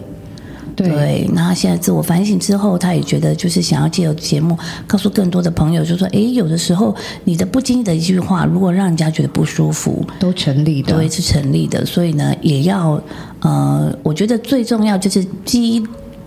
[0.89, 4.57] 对那他现在自我反省之后，他也觉得就是想要借由节目
[4.87, 11.85] 告诉更多的朋友，就说，诶，有的时候你的不经意的一句话，如果让人家觉得不舒服，都成立的，对，是成立的。
[11.85, 13.03] 所以呢，也要
[13.41, 15.83] 呃，我觉得最重要就是基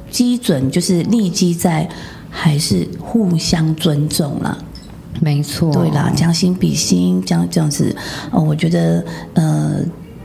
[0.10, 1.88] 基准就是立基在
[2.30, 4.58] 还是互相尊重啦。
[5.22, 7.95] 没错，对啦，将心比心，这样这样子，
[8.32, 9.03] 哦，我觉得
[9.34, 9.78] 呃，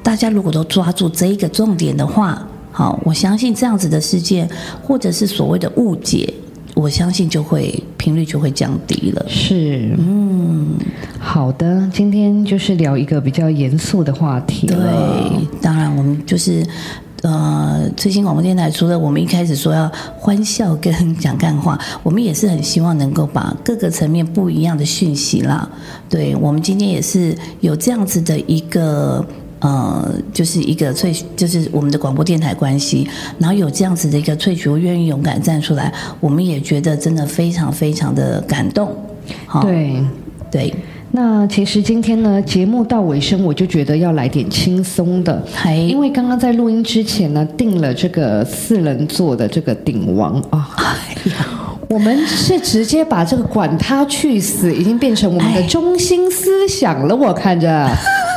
[0.03, 4.49] 大家如果都抓住这一个重点的话，好，我相信这样子的事件，
[4.83, 6.33] 或者是所谓的误解，
[6.75, 9.27] 我相信就会频率就会降低了。
[9.29, 10.77] 是，嗯，
[11.19, 14.77] 好的，今天就是聊一个比较严肃的话题对，，
[15.61, 16.67] 当然我们就是。
[17.23, 25.69] 呃，最新广播电台除了我们一开始说要欢笑跟讲干话，我们也是很希望能够把各个层面不一样的讯息啦。
[26.09, 29.23] 对我们今天也是有这样子的一个
[29.61, 33.09] 呃，就是一个萃，就是我们的广播电台关系，
[33.39, 38.95] 然后有这样子的一个萃取，我愿意勇敢站出来，我们也觉得真的非常非常的感动。
[39.47, 40.05] 好，对。
[40.51, 40.75] 对，
[41.13, 50.69] 那其实今天呢，节目到尾声，我就觉得要来点轻松的，还因为刚刚在录音之前呢，定了这个四人座的这个顶王啊。
[51.89, 57.15] 我们是直接把这个管他去死，已经变成我们的中心思想了。
[57.15, 57.89] 我看着，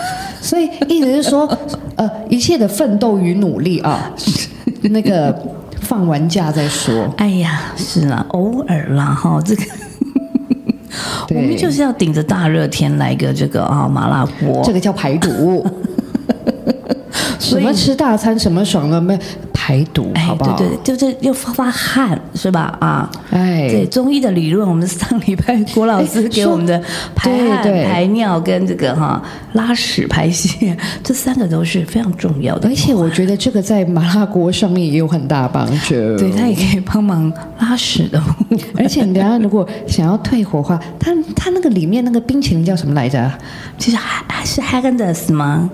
[0.44, 1.48] 所以意思是说，
[1.96, 4.12] 呃，一切的奋斗与努力啊，
[4.82, 5.34] 那个
[5.80, 7.12] 放完假再说。
[7.18, 9.64] 哎呀，是啦，偶尔啦哈，这个。
[11.34, 15.66] 我们就是要顶着大热天来个这个啊麻辣锅，这个叫排毒。
[17.54, 19.18] 什么吃大餐，什么爽了没？
[19.54, 20.58] 排毒，好不好？
[20.58, 22.78] 对对，就是又发发汗，是吧？
[22.82, 26.78] 啊，哎，对，中医的理论，我们上礼拜郭老师给我们的
[27.16, 29.24] 排汗、对对排尿跟这个哈
[29.54, 32.68] 拉屎排泄，这三个都是非常重要的。
[32.68, 35.94] 而且我觉得这个在麻辣锅上面也有很大帮助。
[36.18, 38.22] 对，它也可以帮忙拉屎的。
[38.76, 43.32] 而且你等下如果想要退火的话，它它那个里面那个冰淇淋叫什么来着？
[43.78, 45.70] 就是还还是 Hagendas 吗？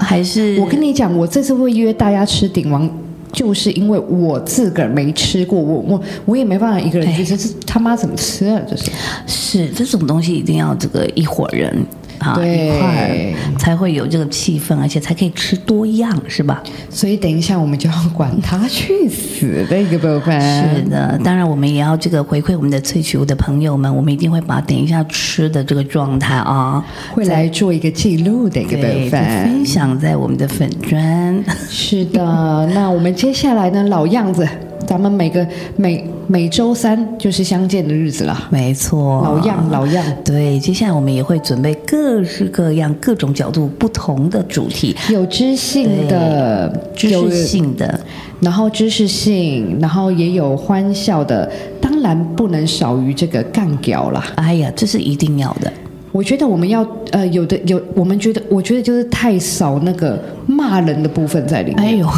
[0.00, 2.88] 还是我跟你讲，我这次会约大家吃鼎王，
[3.32, 8.60] 就是因为我自个儿没吃过，我我我也没办法一个人去吃，这他妈怎么吃啊？
[8.68, 8.90] 这是
[9.26, 11.72] 是这种东西一定要这个一伙人
[12.20, 16.62] 啊对一块儿才会有这个气氛，而且才可以吃多样，是吧？
[16.88, 20.40] 所以等一下我们就要管他去死的一个部分。
[20.40, 29.66] 是的，当然我们也要这个回馈我们的萃取物的朋友们，我们一定会把等一下吃的这个状态啊，会来做一个记录的一个部，分分。
[29.66, 31.44] 享在我们的粉砖。
[31.68, 34.46] 是的，那我们接下来呢，老样子，
[34.86, 38.48] 咱们每个每每周三就是相见的日子了。
[38.50, 48.00] 没错，老样老样，对，接下来我们也会准备各式各样、各种角度不同的主题，有知性的，知识性的，
[48.40, 51.50] 然后知识性，然后也有欢笑的，
[51.80, 54.24] 当然不能少于这个干屌了。
[54.36, 55.72] 哎呀，这是一定要的。
[56.12, 61.84] 我觉得我们要呃有的有，我们觉得我觉得就是太少那个骂人的部分在里面。
[61.84, 62.08] 哎呦。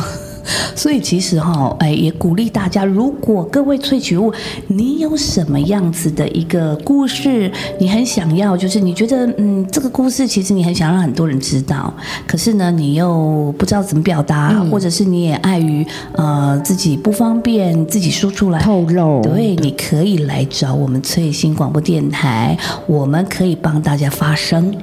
[0.74, 4.32] 所以其实哈，哎，也鼓励大家，如果各位萃取物，
[4.68, 11.92] 你有什么样子的一个故事，你很想要，就是你觉得，嗯，这个故事其实你很想让很多人知道，
[12.26, 24.74] 可是呢，你又不知道怎么表达，或者是你也碍于呃自己不方便自己说出来，透露对，你可以来找我们翠星广播电台，我们可以帮大家发声。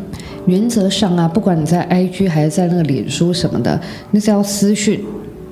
[0.45, 3.80] 原则上啊，不管你在 IG 还是在那个脸书什么的，
[4.12, 5.03] 那是要私讯，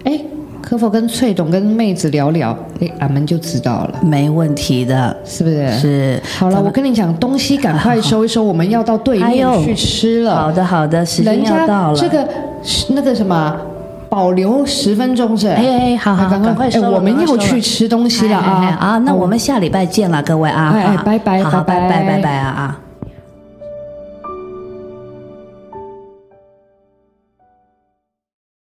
[0.07, 0.17] 哎，
[0.61, 2.57] 可否跟翠董跟妹子聊聊？
[2.79, 5.69] 哎，俺们就知道了，没问题的，是不是？。
[5.79, 6.21] 是。
[6.39, 10.33] 好了，我跟你讲，东西赶快收一收，我们要到对面去吃了。
[10.33, 11.99] 好的，好的，时间要到了。
[11.99, 12.25] 这个
[12.91, 13.53] 那个什么，
[14.07, 15.49] 保留十分钟是？
[15.49, 18.77] 哎哎，好好，赶赶快收我们要去吃东西了啊！
[18.79, 20.71] 啊，那我们下礼拜见了，各位啊！
[20.73, 22.79] 哎拜拜好好拜拜拜拜拜拜啊啊！